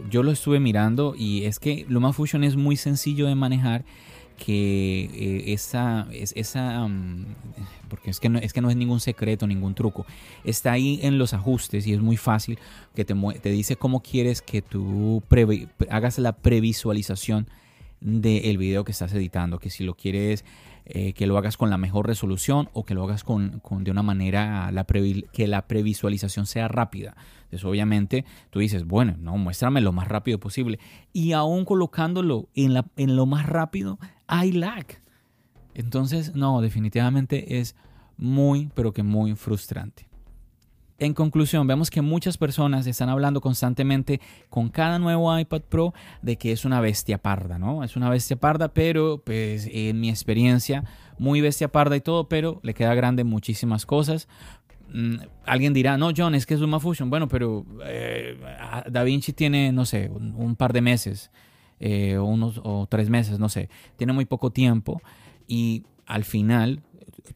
yo 0.10 0.24
lo 0.24 0.32
estuve 0.32 0.60
mirando 0.60 1.16
y 1.18 1.46
es 1.46 1.60
que 1.60 1.86
LumaFusion 1.88 2.44
es 2.44 2.58
muy 2.58 2.76
sencillo 2.76 3.28
de 3.28 3.36
manejar 3.36 3.86
que 4.44 5.10
eh, 5.14 5.54
esa, 5.54 6.08
esa 6.12 6.88
mm, 6.88 7.26
porque 7.90 8.10
es 8.10 8.20
que, 8.20 8.30
no, 8.30 8.40
es 8.40 8.54
que 8.54 8.62
no 8.62 8.70
es 8.70 8.76
ningún 8.76 9.00
secreto, 9.00 9.46
ningún 9.46 9.76
truco, 9.76 10.06
está 10.44 10.72
ahí 10.72 11.00
en 11.04 11.18
los 11.18 11.34
ajustes 11.34 11.86
y 11.86 11.94
es 11.94 12.00
muy 12.00 12.18
fácil 12.18 12.58
que 12.96 13.06
te, 13.06 13.14
te 13.42 13.50
dice 13.50 13.76
cómo 13.76 14.02
quieres 14.02 14.42
que 14.42 14.62
tú 14.62 15.22
hagas 15.90 16.18
la 16.20 16.34
previsualización 16.34 17.48
del 18.02 18.58
video 18.58 18.86
que 18.86 18.94
estás 18.94 19.14
editando, 19.14 19.60
que 19.60 19.70
si 19.70 19.84
lo 19.84 19.94
quieres 19.94 20.46
eh, 20.92 21.14
que 21.14 21.28
lo 21.28 21.38
hagas 21.38 21.56
con 21.56 21.70
la 21.70 21.78
mejor 21.78 22.08
resolución 22.08 22.68
o 22.74 22.84
que 22.84 22.96
lo 22.96 23.04
hagas 23.04 23.24
con, 23.24 23.62
de 23.82 23.92
una 23.92 24.02
manera 24.02 24.72
la 24.72 24.86
que 24.86 25.48
la 25.48 25.68
previsualización 25.68 26.48
sea 26.48 26.68
rápida. 26.68 27.16
Entonces 27.44 27.64
obviamente 27.64 28.26
tú 28.50 28.58
dices, 28.58 28.86
bueno, 28.86 29.16
no, 29.20 29.38
muéstrame 29.38 29.82
lo 29.82 29.92
más 29.92 30.08
rápido 30.08 30.40
posible. 30.40 30.80
Y 31.14 31.34
aún 31.34 31.64
colocándolo 31.64 32.50
en, 32.56 32.74
la, 32.74 32.88
en 32.96 33.16
lo 33.16 33.28
más 33.28 33.46
rápido, 33.46 34.00
hay 34.30 34.54
lag. 34.54 34.86
Entonces, 35.74 36.36
no, 36.36 36.62
definitivamente 36.62 37.60
es 37.60 37.76
muy, 38.16 38.70
pero 38.76 38.94
que 38.94 39.04
muy 39.04 39.36
frustrante. 39.36 40.08
En 41.00 41.14
conclusión, 41.14 41.66
vemos 41.66 41.90
que 41.90 42.02
muchas 42.02 42.38
personas 42.38 42.86
están 42.86 43.08
hablando 43.08 43.40
constantemente 43.40 44.20
con 44.50 44.68
cada 44.68 45.00
nuevo 45.00 45.38
iPad 45.38 45.62
Pro 45.62 45.94
de 46.22 46.36
que 46.36 46.52
es 46.52 46.66
una 46.66 46.82
bestia 46.82 47.18
parda, 47.18 47.58
¿no? 47.58 47.86
Es 47.86 47.96
una 47.96 48.10
bestia 48.10 48.36
parda, 48.36 48.74
pero 48.74 49.22
pues 49.26 49.68
en 49.72 50.02
mi 50.02 50.10
experiencia, 50.10 50.84
muy 51.18 51.40
bestia 51.40 51.72
parda 51.72 51.96
y 51.96 52.02
todo, 52.02 52.28
pero 52.28 52.60
le 52.64 52.74
queda 52.74 52.94
grande 52.96 53.24
muchísimas 53.24 53.86
cosas. 53.86 54.28
Mm, 54.92 55.16
alguien 55.46 55.74
dirá, 55.74 55.98
no, 55.98 56.12
John, 56.16 56.36
es 56.36 56.46
que 56.46 56.56
es 56.56 56.60
LumaFusion. 56.60 57.10
Bueno, 57.10 57.30
pero 57.30 57.66
eh, 57.86 58.38
Da 58.92 59.04
Vinci 59.04 59.32
tiene, 59.32 59.72
no 59.72 59.86
sé, 59.86 60.10
un, 60.10 60.56
par 60.58 60.74
de 60.74 60.82
meses, 60.82 61.32
eh, 61.80 62.18
unos 62.18 62.60
o 62.64 62.88
tres 62.88 63.10
meses, 63.10 63.40
no 63.40 63.50
sé. 63.50 63.70
Tiene 63.98 64.14
muy 64.14 64.26
poco 64.26 64.52
tiempo 64.52 65.02
y 65.48 65.84
al 66.06 66.24
final, 66.24 66.82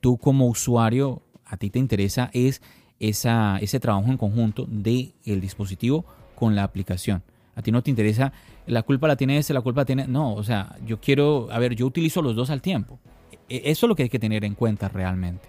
tú 0.02 0.18
como 0.18 0.48
usuario, 0.48 1.22
a 1.46 1.58
ti 1.58 1.70
te 1.70 1.80
interesa 1.80 2.30
es 2.34 2.62
esa, 3.00 3.58
ese 3.60 3.80
trabajo 3.80 4.10
en 4.10 4.18
conjunto 4.18 4.66
del 4.68 5.14
el 5.26 5.42
dispositivo 5.42 6.06
con 6.36 6.56
la 6.56 6.64
aplicación. 6.64 7.24
A 7.56 7.62
ti 7.62 7.72
no 7.72 7.84
te 7.84 7.92
interesa, 7.92 8.34
la 8.66 8.82
culpa 8.82 9.08
la 9.08 9.16
tiene 9.16 9.38
ese, 9.38 9.54
la 9.54 9.62
culpa 9.62 9.82
la 9.82 9.86
tiene... 9.86 10.08
No, 10.08 10.34
o 10.34 10.44
sea, 10.44 10.76
yo 10.86 11.00
quiero, 11.00 11.48
a 11.52 11.60
ver, 11.60 11.76
yo 11.76 11.86
utilizo 11.86 12.22
los 12.22 12.36
dos 12.36 12.50
al 12.50 12.62
tiempo. 12.62 13.00
E, 13.48 13.62
eso 13.66 13.86
es 13.86 13.90
lo 13.90 13.96
que 13.96 14.04
hay 14.04 14.10
que 14.10 14.20
tener 14.20 14.44
en 14.44 14.56
cuenta 14.56 14.90
realmente. 14.90 15.48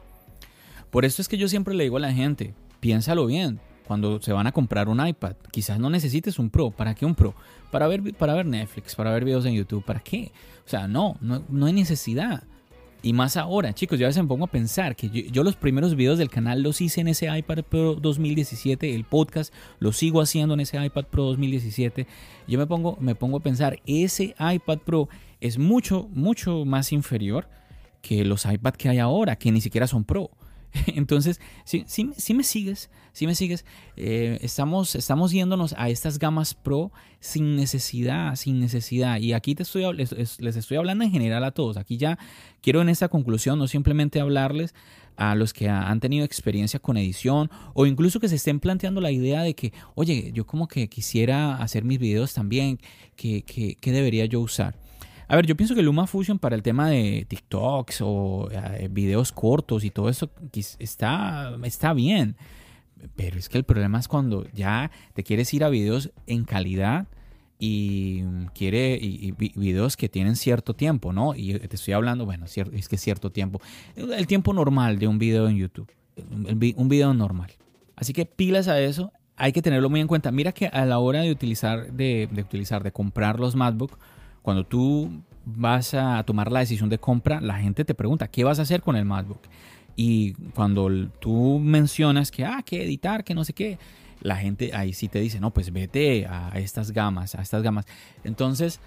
Por 0.91 1.05
eso 1.05 1.23
es 1.23 1.29
que 1.29 1.39
yo 1.39 1.49
siempre 1.49 1.75
le 1.75 1.85
digo 1.85 1.97
a 1.97 2.01
la 2.01 2.13
gente, 2.13 2.55
piénsalo 2.81 3.27
bien. 3.27 3.59
Cuando 3.87 4.21
se 4.21 4.33
van 4.33 4.47
a 4.47 4.53
comprar 4.53 4.89
un 4.89 5.07
iPad, 5.07 5.37
quizás 5.51 5.79
no 5.79 5.91
necesites 5.91 6.39
un 6.39 6.51
Pro. 6.51 6.71
¿Para 6.71 6.95
qué 6.95 7.05
un 7.05 7.15
Pro? 7.15 7.35
Para 7.71 7.87
ver, 7.87 8.15
para 8.15 8.35
ver 8.35 8.47
Netflix, 8.47 8.95
para 8.95 9.13
ver 9.13 9.25
videos 9.25 9.45
en 9.45 9.55
YouTube. 9.55 9.85
¿Para 9.85 10.01
qué? 10.01 10.33
O 10.65 10.69
sea, 10.69 10.89
no, 10.89 11.17
no, 11.21 11.43
no 11.49 11.67
hay 11.67 11.73
necesidad. 11.73 12.45
Y 13.05 13.13
más 13.13 13.37
ahora, 13.37 13.75
chicos, 13.75 13.99
yo 13.99 14.07
a 14.07 14.09
veces 14.09 14.23
me 14.23 14.29
pongo 14.29 14.47
a 14.47 14.51
pensar 14.51 14.97
que 14.97 15.11
yo, 15.11 15.43
los 15.43 15.57
primeros 15.57 15.95
videos 15.95 16.17
del 16.17 16.31
canal 16.31 16.63
los 16.63 16.81
hice 16.81 17.03
en 17.03 17.09
ese 17.09 17.27
iPad 17.27 17.63
Pro 17.63 17.97
2017, 17.97 18.95
el 18.95 19.05
podcast 19.05 19.53
lo 19.79 19.93
sigo 19.93 20.23
haciendo 20.23 20.55
en 20.55 20.61
ese 20.61 20.83
iPad 20.83 21.05
Pro 21.05 21.25
2017. 21.25 22.07
Yo 22.49 22.59
me 22.59 22.67
pongo, 22.67 22.97
me 23.01 23.15
pongo 23.15 23.37
a 23.37 23.41
pensar, 23.41 23.79
ese 23.85 24.35
iPad 24.41 24.79
Pro 24.79 25.11
es 25.43 25.59
mucho, 25.59 26.09
mucho 26.15 26.65
más 26.65 26.93
inferior 26.93 27.47
que 28.01 28.25
los 28.25 28.47
iPad 28.47 28.73
que 28.73 28.89
hay 28.89 29.01
ahora, 29.01 29.37
que 29.37 29.53
ni 29.53 29.61
siquiera 29.61 29.87
son 29.87 30.05
Pro. 30.05 30.31
Entonces, 30.95 31.41
si, 31.65 31.85
si, 31.87 32.35
me 32.35 32.43
sigues, 32.43 32.91
si 33.13 33.27
me 33.27 33.35
sigues, 33.35 33.65
eh, 33.97 34.39
estamos, 34.43 34.95
estamos 34.95 35.31
yéndonos 35.33 35.75
a 35.79 35.89
estas 35.89 36.19
gamas 36.19 36.55
Pro 36.55 36.93
sin 37.21 37.57
necesidad, 37.57 38.35
sin 38.37 38.61
necesidad. 38.61 39.19
Y 39.19 39.33
aquí 39.33 39.55
te 39.55 39.63
estoy, 39.63 39.93
les, 39.95 40.41
les, 40.41 40.57
estoy 40.57 40.77
hablando 40.77 41.05
en 41.05 41.11
general 41.11 41.45
a 41.45 41.53
todos. 41.53 41.77
Aquí 41.77 41.97
ya 41.97 42.19
quiero 42.61 42.83
en 42.83 42.89
esta 42.89 43.09
conclusión 43.09 43.59
no 43.59 43.69
simplemente 43.69 44.21
hablarles 44.21 44.75
a 45.17 45.37
los 45.37 45.53
que 45.53 45.69
han 45.69 46.01
tenido 46.01 46.25
experiencia 46.25 46.81
con 46.81 46.97
edición 46.97 47.49
o 47.73 47.87
incluso 47.87 48.19
que 48.19 48.29
se 48.29 48.35
estén 48.35 48.59
planteando 48.59 49.01
la 49.01 49.13
idea 49.13 49.43
de 49.43 49.55
que, 49.55 49.73
oye, 49.95 50.33
yo 50.35 50.45
como 50.45 50.67
que 50.67 50.89
quisiera 50.89 51.57
hacer 51.57 51.85
mis 51.85 52.01
videos 52.01 52.35
también, 52.35 52.81
¿qué, 53.15 53.45
qué 53.45 53.93
debería 53.93 54.25
yo 54.25 54.41
usar? 54.41 54.84
A 55.29 55.37
ver, 55.37 55.47
yo 55.47 55.57
pienso 55.57 55.75
que 55.75 55.83
LumaFusion 55.83 56.39
para 56.39 56.55
el 56.55 56.63
tema 56.63 56.89
de 56.91 57.27
TikToks 57.29 58.01
o 58.03 58.49
eh, 58.51 58.89
videos 58.91 59.33
cortos 59.33 59.85
y 59.85 59.91
todo 59.91 60.09
eso 60.09 60.31
está, 60.79 61.57
está 61.63 61.93
bien. 61.95 62.37
Pero 63.17 63.39
es 63.39 63.49
que 63.49 63.59
el 63.59 63.65
problema 63.65 63.99
es 63.99 64.09
cuando 64.09 64.47
ya 64.53 64.91
te 65.15 65.23
quieres 65.23 65.53
ir 65.55 65.65
a 65.65 65.69
videos 65.69 66.11
en 66.27 66.45
calidad 66.45 67.07
y 67.59 68.23
quiere 68.55 68.99
y, 69.01 69.33
videos 69.33 69.97
que 69.97 70.09
tienen 70.09 70.37
cierto 70.37 70.75
tiempo, 70.75 71.13
¿no? 71.13 71.35
Y 71.35 71.59
te 71.59 71.77
estoy 71.77 71.95
hablando, 71.95 72.25
bueno, 72.25 72.47
es 72.47 72.89
que 72.89 72.99
cierto 72.99 73.31
tiempo. 73.31 73.61
El 73.97 74.27
tiempo 74.27 74.53
normal 74.53 74.99
de 74.99 75.09
un 75.09 75.19
video 75.19 75.49
en 75.49 75.57
YouTube. 75.57 75.91
Un 76.17 76.89
video 76.89 77.15
normal. 77.15 77.51
Así 77.97 78.13
que 78.13 78.27
pilas 78.27 78.69
a 78.69 78.81
eso. 78.81 79.13
Hay 79.37 79.53
que 79.53 79.63
tenerlo 79.63 79.91
muy 79.91 80.01
en 80.01 80.07
cuenta. 80.07 80.31
Mira 80.31 80.53
que 80.53 80.67
a 80.67 80.85
la 80.85 80.99
hora 80.99 81.23
de 81.23 81.31
utilizar, 81.31 81.93
de 81.93 82.29
utilizar, 82.37 82.83
de 82.83 82.93
comprar 82.93 83.41
los 83.41 83.57
MacBook, 83.57 83.99
cuando 84.45 84.67
tú 84.67 85.11
vas 85.47 85.95
a 85.95 86.23
tomar 86.25 86.53
la 86.53 86.61
decisión 86.61 86.91
de 86.91 86.99
compra, 86.99 87.41
la 87.41 87.57
gente 87.57 87.83
te 87.83 87.95
pregunta, 87.95 88.29
¿qué 88.29 88.45
vas 88.45 88.59
a 88.59 88.63
hacer 88.63 88.83
con 88.83 88.95
el 88.95 89.07
MacBook? 89.07 89.41
Y 89.97 90.35
cuando 90.55 91.09
tú 91.19 91.59
mencionas 91.59 92.31
que, 92.31 92.45
ah, 92.45 92.63
que 92.63 92.85
editar, 92.85 93.25
que 93.25 93.35
no 93.35 93.43
sé 93.43 93.55
qué, 93.55 93.79
la 94.21 94.37
gente 94.37 94.73
ahí 94.75 94.93
sí 94.93 95.09
te 95.09 95.19
dice, 95.19 95.41
no, 95.41 95.51
pues 95.51 95.73
vete 95.73 96.27
a 96.27 96.51
estas 96.57 96.91
gamas, 96.91 97.35
a 97.35 97.41
estas 97.41 97.63
gamas. 97.63 97.87
Entonces, 98.23 98.81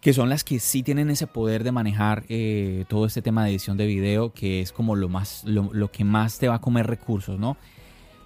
que 0.00 0.12
son 0.12 0.28
las 0.28 0.42
que 0.42 0.58
sí 0.58 0.82
tienen 0.82 1.08
ese 1.08 1.28
poder 1.28 1.62
de 1.62 1.70
manejar 1.70 2.24
eh, 2.28 2.84
todo 2.88 3.06
este 3.06 3.22
tema 3.22 3.44
de 3.44 3.50
edición 3.50 3.76
de 3.76 3.86
video, 3.86 4.32
que 4.32 4.60
es 4.60 4.72
como 4.72 4.96
lo, 4.96 5.08
más, 5.08 5.44
lo, 5.44 5.70
lo 5.72 5.92
que 5.92 6.02
más 6.02 6.40
te 6.40 6.48
va 6.48 6.56
a 6.56 6.60
comer 6.60 6.88
recursos, 6.88 7.38
¿no? 7.38 7.56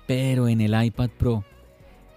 Pero 0.07 0.49
en 0.49 0.63
el 0.63 0.83
iPad 0.83 1.11
Pro, 1.11 1.45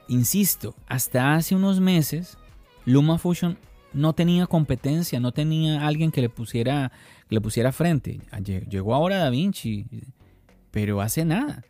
insisto, 0.07 0.73
hasta 0.87 1.35
hace 1.35 1.53
unos 1.53 1.81
meses, 1.81 2.37
LumaFusion 2.85 3.57
no 3.97 4.13
tenía 4.13 4.47
competencia, 4.47 5.19
no 5.19 5.31
tenía 5.31 5.85
alguien 5.85 6.11
que 6.11 6.21
le 6.21 6.29
pusiera, 6.29 6.91
le 7.29 7.41
pusiera 7.41 7.71
frente. 7.71 8.21
Llegó 8.43 8.93
ahora 8.93 9.17
Da 9.17 9.29
Vinci, 9.29 9.87
pero 10.71 11.01
hace 11.01 11.25
nada. 11.25 11.63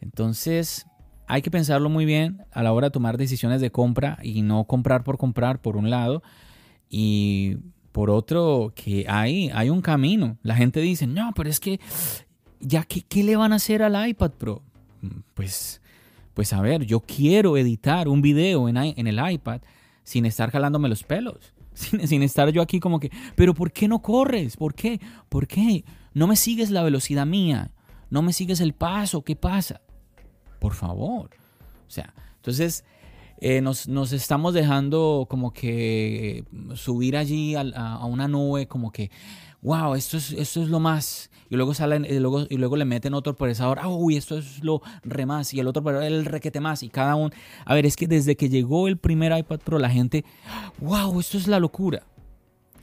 Entonces, 0.00 0.86
hay 1.26 1.40
que 1.40 1.50
pensarlo 1.50 1.88
muy 1.88 2.04
bien 2.04 2.44
a 2.50 2.62
la 2.62 2.72
hora 2.72 2.88
de 2.88 2.90
tomar 2.90 3.16
decisiones 3.16 3.60
de 3.60 3.70
compra 3.70 4.18
y 4.22 4.42
no 4.42 4.64
comprar 4.64 5.04
por 5.04 5.18
comprar, 5.18 5.62
por 5.62 5.76
un 5.76 5.88
lado. 5.88 6.22
Y 6.90 7.58
por 7.92 8.10
otro, 8.10 8.72
que 8.74 9.06
hay, 9.08 9.50
hay 9.54 9.70
un 9.70 9.80
camino. 9.80 10.38
La 10.42 10.56
gente 10.56 10.80
dice, 10.80 11.06
no, 11.06 11.32
pero 11.34 11.48
es 11.48 11.60
que, 11.60 11.80
ya 12.60 12.82
que, 12.82 13.02
¿qué 13.02 13.22
le 13.22 13.36
van 13.36 13.52
a 13.52 13.56
hacer 13.56 13.82
al 13.82 14.08
iPad 14.08 14.32
Pro? 14.32 14.62
Pues, 15.34 15.80
pues 16.34 16.52
a 16.52 16.60
ver, 16.60 16.84
yo 16.84 17.00
quiero 17.00 17.56
editar 17.56 18.08
un 18.08 18.20
video 18.20 18.68
en 18.68 19.06
el 19.06 19.32
iPad 19.32 19.60
sin 20.04 20.26
estar 20.26 20.50
jalándome 20.50 20.88
los 20.88 21.04
pelos. 21.04 21.54
Sin, 21.74 22.22
estar 22.22 22.50
yo 22.50 22.60
aquí 22.60 22.80
como 22.80 23.00
que, 23.00 23.10
pero 23.34 23.54
¿por 23.54 23.72
qué 23.72 23.88
no 23.88 24.02
corres? 24.02 24.58
¿Por 24.58 24.74
qué? 24.74 25.00
¿Por 25.30 25.46
qué? 25.46 25.86
No 26.12 26.26
me 26.26 26.36
sigues 26.36 26.70
la 26.70 26.82
velocidad 26.82 27.24
mía. 27.24 27.70
No 28.10 28.20
me 28.20 28.34
sigues 28.34 28.60
el 28.60 28.74
paso. 28.74 29.22
¿Qué 29.24 29.36
pasa? 29.36 29.80
Por 30.60 30.74
favor. 30.74 31.30
O 31.86 31.90
sea, 31.90 32.12
entonces, 32.36 32.84
eh, 33.40 33.62
nos, 33.62 33.88
nos, 33.88 34.12
estamos 34.12 34.52
dejando 34.52 35.26
como 35.30 35.52
que 35.54 36.44
subir 36.74 37.16
allí 37.16 37.54
a, 37.54 37.62
a, 37.62 38.04
una 38.04 38.28
nube, 38.28 38.68
como 38.68 38.92
que, 38.92 39.10
wow, 39.62 39.94
esto 39.94 40.16
es, 40.16 40.32
esto 40.32 40.62
es 40.62 40.68
lo 40.68 40.80
más. 40.80 41.30
Y 41.48 41.56
luego 41.56 41.74
salen, 41.74 42.04
y 42.04 42.18
luego, 42.18 42.46
y 42.48 42.56
luego 42.56 42.76
le 42.76 42.84
meten 42.84 43.14
otro 43.14 43.36
procesador, 43.36 43.78
ah, 43.80 43.88
uy, 43.88 44.16
esto 44.16 44.38
es 44.38 44.64
lo 44.64 44.80
re 45.02 45.26
más, 45.26 45.52
y 45.52 45.60
el 45.60 45.66
otro 45.66 46.00
el 46.00 46.24
requete 46.24 46.60
más, 46.60 46.82
y 46.82 46.88
cada 46.88 47.14
uno. 47.14 47.30
A 47.64 47.74
ver, 47.74 47.84
es 47.86 47.96
que 47.96 48.06
desde 48.06 48.36
que 48.36 48.48
llegó 48.48 48.88
el 48.88 48.96
primer 48.96 49.36
iPad 49.36 49.60
Pro, 49.60 49.78
la 49.78 49.90
gente, 49.90 50.24
wow, 50.80 51.20
esto 51.20 51.36
es 51.36 51.46
la 51.46 51.60
locura. 51.60 52.04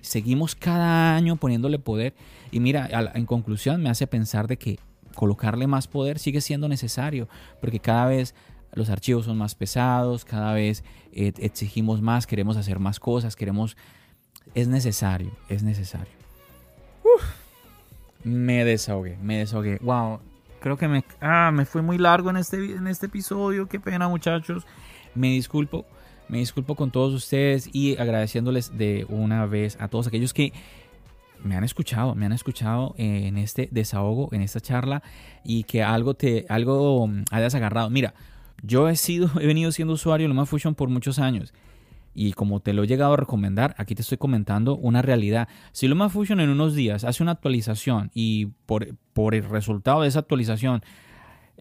Seguimos 0.01 0.55
cada 0.55 1.15
año 1.15 1.35
poniéndole 1.35 1.79
poder. 1.79 2.13
Y 2.51 2.59
mira, 2.59 2.89
en 3.13 3.25
conclusión, 3.25 3.81
me 3.81 3.89
hace 3.89 4.07
pensar 4.07 4.47
de 4.47 4.57
que 4.57 4.79
colocarle 5.15 5.67
más 5.67 5.87
poder 5.87 6.19
sigue 6.19 6.39
siendo 6.39 6.69
necesario, 6.69 7.27
porque 7.59 7.79
cada 7.79 8.05
vez 8.05 8.35
los 8.73 8.89
archivos 8.89 9.25
son 9.25 9.37
más 9.37 9.55
pesados, 9.55 10.25
cada 10.25 10.53
vez 10.53 10.83
eh, 11.11 11.33
exigimos 11.39 12.01
más, 12.01 12.27
queremos 12.27 12.55
hacer 12.55 12.79
más 12.79 12.99
cosas, 12.99 13.35
queremos... 13.35 13.75
Es 14.55 14.67
necesario, 14.67 15.31
es 15.47 15.63
necesario. 15.63 16.18
Me 18.23 18.65
desahogué, 18.65 19.17
me 19.21 19.37
desahogué. 19.37 19.77
Wow, 19.81 20.19
creo 20.59 20.77
que 20.77 20.87
me, 20.87 21.03
ah, 21.21 21.51
me 21.53 21.65
fui 21.65 21.81
muy 21.81 21.97
largo 21.97 22.29
en 22.29 22.37
este, 22.37 22.57
en 22.57 22.87
este 22.87 23.07
episodio. 23.07 23.67
Qué 23.67 23.79
pena, 23.79 24.07
muchachos. 24.07 24.65
Me 25.15 25.29
disculpo, 25.29 25.85
me 26.27 26.39
disculpo 26.39 26.75
con 26.75 26.91
todos 26.91 27.13
ustedes 27.13 27.69
y 27.73 27.97
agradeciéndoles 27.97 28.77
de 28.77 29.05
una 29.09 29.45
vez 29.45 29.77
a 29.79 29.87
todos 29.87 30.07
aquellos 30.07 30.33
que 30.33 30.53
me 31.43 31.55
han 31.55 31.63
escuchado, 31.63 32.15
me 32.15 32.25
han 32.25 32.33
escuchado 32.33 32.93
en 32.97 33.37
este 33.37 33.69
desahogo, 33.71 34.29
en 34.33 34.41
esta 34.41 34.59
charla 34.59 35.01
y 35.43 35.63
que 35.63 35.83
algo 35.83 36.13
te, 36.13 36.45
algo 36.49 37.07
mm, 37.07 37.23
hayas 37.31 37.55
agarrado. 37.55 37.89
Mira, 37.89 38.13
yo 38.61 38.89
he 38.89 38.95
sido, 38.95 39.29
he 39.39 39.47
venido 39.47 39.71
siendo 39.71 39.93
usuario 39.93 40.25
de 40.25 40.29
LumaFusion 40.29 40.75
por 40.75 40.89
muchos 40.89 41.19
años. 41.19 41.53
Y 42.13 42.33
como 42.33 42.59
te 42.59 42.73
lo 42.73 42.83
he 42.83 42.87
llegado 42.87 43.13
a 43.13 43.17
recomendar, 43.17 43.75
aquí 43.77 43.95
te 43.95 44.01
estoy 44.01 44.17
comentando 44.17 44.75
una 44.75 45.01
realidad. 45.01 45.47
Si 45.71 45.87
LumaFusion 45.87 46.39
en 46.39 46.49
unos 46.49 46.75
días 46.75 47.03
hace 47.03 47.23
una 47.23 47.33
actualización 47.33 48.11
y 48.13 48.47
por, 48.65 48.95
por 49.13 49.35
el 49.35 49.43
resultado 49.43 50.01
de 50.01 50.07
esa 50.07 50.19
actualización 50.19 50.81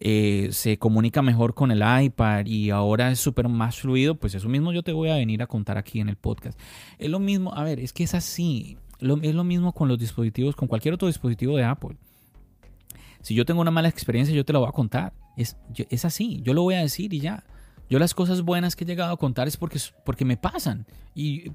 eh, 0.01 0.51
se 0.53 0.79
comunica 0.79 1.23
mejor 1.23 1.55
con 1.55 1.73
el 1.73 1.83
iPad 2.05 2.47
y 2.47 2.71
ahora 2.71 3.11
es 3.11 3.19
súper 3.19 3.49
más 3.49 3.81
fluido, 3.81 4.15
pues 4.15 4.35
eso 4.35 4.49
mismo 4.49 4.73
yo 4.73 4.85
te 4.85 4.93
voy 4.93 5.11
a 5.11 5.17
venir 5.17 5.43
a 5.43 5.49
contar 5.49 5.77
aquí 5.77 6.01
en 6.01 6.09
el 6.09 6.17
podcast. 6.17 6.59
Es 6.99 7.11
lo 7.11 7.19
mismo, 7.19 7.53
a 7.55 7.65
ver, 7.65 7.81
es 7.81 7.93
que 7.93 8.05
es 8.05 8.15
así. 8.15 8.79
es 9.01 9.35
lo 9.35 9.45
mismo 9.45 9.73
con 9.73 9.89
los 9.89 9.99
dispositivos, 9.99 10.55
con 10.55 10.69
cualquier 10.69 10.95
otro 10.95 11.09
dispositivo 11.09 11.57
de 11.57 11.65
Apple. 11.65 11.97
Si 13.23 13.35
yo 13.35 13.45
tengo 13.45 13.61
una 13.61 13.73
mala 13.73 13.89
experiencia, 13.89 14.35
yo 14.35 14.45
te 14.45 14.53
lo 14.53 14.61
voy 14.61 14.69
a 14.69 14.73
contar. 14.73 15.13
Es, 15.37 15.57
es 15.91 16.05
así, 16.05 16.41
yo 16.43 16.55
lo 16.55 16.63
voy 16.63 16.75
a 16.75 16.81
decir 16.81 17.13
y 17.13 17.21
ya. 17.21 17.45
Yo 17.89 17.99
las 17.99 18.15
cosas 18.15 18.43
buenas 18.43 18.77
que 18.77 18.85
he 18.85 18.87
llegado 18.87 19.13
a 19.13 19.17
contar 19.17 19.49
es 19.49 19.57
porque, 19.57 19.81
porque 20.05 20.25
me 20.25 20.37
pasan. 20.37 20.87
¿Y 21.15 21.51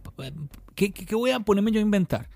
¿qué, 0.75 0.91
qué, 0.91 1.15
voy 1.15 1.31
a 1.31 1.39
ponerme 1.39 1.71
yo 1.71 1.79
a 1.79 1.83
inventar? 1.83 2.29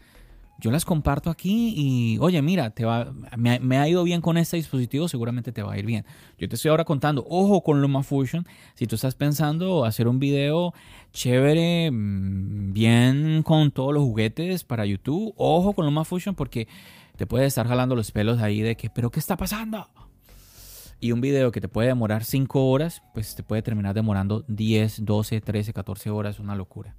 Yo 0.59 0.71
las 0.71 0.85
comparto 0.85 1.29
aquí 1.29 1.73
y, 1.75 2.17
oye, 2.19 2.41
mira, 2.41 2.71
te 2.71 2.83
va, 2.83 3.13
me, 3.37 3.77
ha 3.77 3.87
ido 3.87 4.03
bien 4.03 4.21
con 4.21 4.37
este 4.37 4.57
dispositivo, 4.57 5.07
seguramente 5.07 5.51
te 5.51 5.61
va 5.61 5.73
a 5.73 5.77
ir 5.77 5.85
bien. 5.85 6.03
Yo 6.39 6.49
te 6.49 6.55
estoy 6.55 6.69
ahora 6.69 6.83
contando, 6.83 7.25
ojo 7.29 7.61
con 7.61 7.79
LumaFusion, 7.79 8.47
si 8.73 8.87
tú 8.87 8.95
estás 8.95 9.13
pensando 9.13 9.85
hacer 9.85 10.07
un 10.07 10.17
video 10.17 10.73
chévere, 11.13 11.91
mm, 11.91 12.73
bien 12.73 13.43
con 13.43 13.69
todos 13.69 13.93
los 13.93 14.03
juguetes 14.03 14.63
para 14.63 14.85
YouTube, 14.85 15.33
ojo 15.37 15.73
con 15.73 15.85
LumaFusion 15.85 16.33
porque 16.33 16.67
te 17.17 17.27
puede 17.27 17.45
estar 17.45 17.67
jalando 17.67 17.95
los 17.95 18.11
pelos 18.11 18.41
ahí 18.41 18.61
de 18.61 18.75
que, 18.75 18.89
pero 18.89 19.11
¿qué 19.11 19.19
está 19.19 19.37
pasando? 19.37 19.87
Y 20.99 21.11
un 21.11 21.21
video 21.21 21.51
que 21.51 21.61
te 21.61 21.67
puede 21.67 21.89
demorar 21.89 22.23
5 22.23 22.69
horas, 22.69 23.03
pues 23.13 23.35
te 23.35 23.43
puede 23.43 23.61
terminar 23.61 23.93
demorando 23.93 24.43
10, 24.47 25.05
12, 25.05 25.41
13, 25.41 25.73
14 25.73 26.09
horas. 26.09 26.39
Una 26.39 26.55
locura. 26.55 26.95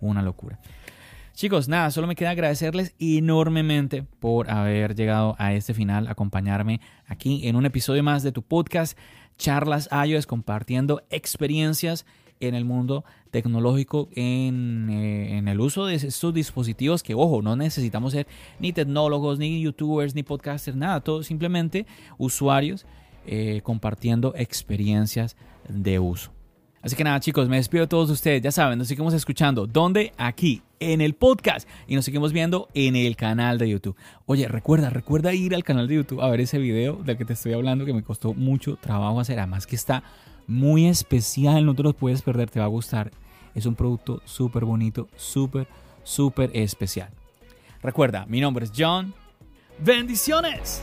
Una 0.00 0.22
locura. 0.22 0.58
Chicos, 1.34 1.68
nada, 1.68 1.90
solo 1.90 2.06
me 2.06 2.14
queda 2.14 2.30
agradecerles 2.30 2.94
enormemente 2.98 4.02
por 4.02 4.50
haber 4.50 4.94
llegado 4.94 5.34
a 5.38 5.54
este 5.54 5.72
final, 5.72 6.06
acompañarme 6.08 6.80
aquí 7.06 7.48
en 7.48 7.56
un 7.56 7.64
episodio 7.64 8.02
más 8.02 8.22
de 8.22 8.32
tu 8.32 8.42
podcast, 8.42 8.98
Charlas 9.38 9.88
iOS, 10.06 10.26
compartiendo 10.26 11.02
experiencias 11.08 12.04
en 12.40 12.54
el 12.54 12.66
mundo 12.66 13.04
tecnológico, 13.30 14.10
en, 14.14 14.88
eh, 14.90 15.38
en, 15.38 15.48
el 15.48 15.60
uso 15.60 15.86
de 15.86 15.94
estos 15.94 16.34
dispositivos 16.34 17.02
que, 17.02 17.14
ojo, 17.14 17.40
no 17.40 17.56
necesitamos 17.56 18.12
ser 18.12 18.26
ni 18.58 18.72
tecnólogos, 18.72 19.38
ni 19.38 19.62
youtubers, 19.62 20.14
ni 20.14 20.22
podcasters, 20.22 20.76
nada, 20.76 21.00
todo 21.00 21.22
simplemente 21.22 21.86
usuarios 22.18 22.84
eh, 23.26 23.60
compartiendo 23.62 24.34
experiencias 24.36 25.36
de 25.68 25.98
uso. 25.98 26.32
Así 26.82 26.96
que 26.96 27.04
nada 27.04 27.20
chicos, 27.20 27.48
me 27.48 27.56
despido 27.56 27.84
de 27.84 27.88
todos 27.88 28.10
ustedes, 28.10 28.42
ya 28.42 28.50
saben, 28.50 28.78
nos 28.78 28.88
seguimos 28.88 29.14
escuchando. 29.14 29.68
¿Dónde? 29.68 30.12
Aquí, 30.16 30.62
en 30.80 31.00
el 31.00 31.14
podcast. 31.14 31.68
Y 31.86 31.94
nos 31.94 32.04
seguimos 32.04 32.32
viendo 32.32 32.68
en 32.74 32.96
el 32.96 33.14
canal 33.16 33.56
de 33.58 33.68
YouTube. 33.68 33.96
Oye, 34.26 34.48
recuerda, 34.48 34.90
recuerda 34.90 35.32
ir 35.32 35.54
al 35.54 35.62
canal 35.62 35.86
de 35.86 35.94
YouTube 35.94 36.20
a 36.20 36.28
ver 36.28 36.40
ese 36.40 36.58
video 36.58 36.96
del 36.96 37.16
que 37.16 37.24
te 37.24 37.34
estoy 37.34 37.52
hablando 37.52 37.86
que 37.86 37.94
me 37.94 38.02
costó 38.02 38.34
mucho 38.34 38.76
trabajo 38.76 39.20
hacer. 39.20 39.38
Además 39.38 39.66
que 39.66 39.76
está 39.76 40.02
muy 40.48 40.86
especial, 40.86 41.64
no 41.64 41.74
te 41.74 41.84
lo 41.84 41.92
puedes 41.92 42.22
perder, 42.22 42.50
te 42.50 42.58
va 42.58 42.66
a 42.66 42.68
gustar. 42.68 43.12
Es 43.54 43.66
un 43.66 43.76
producto 43.76 44.20
súper 44.24 44.64
bonito, 44.64 45.08
súper, 45.16 45.68
súper 46.02 46.50
especial. 46.54 47.10
Recuerda, 47.80 48.26
mi 48.26 48.40
nombre 48.40 48.64
es 48.64 48.72
John. 48.76 49.14
Bendiciones. 49.78 50.82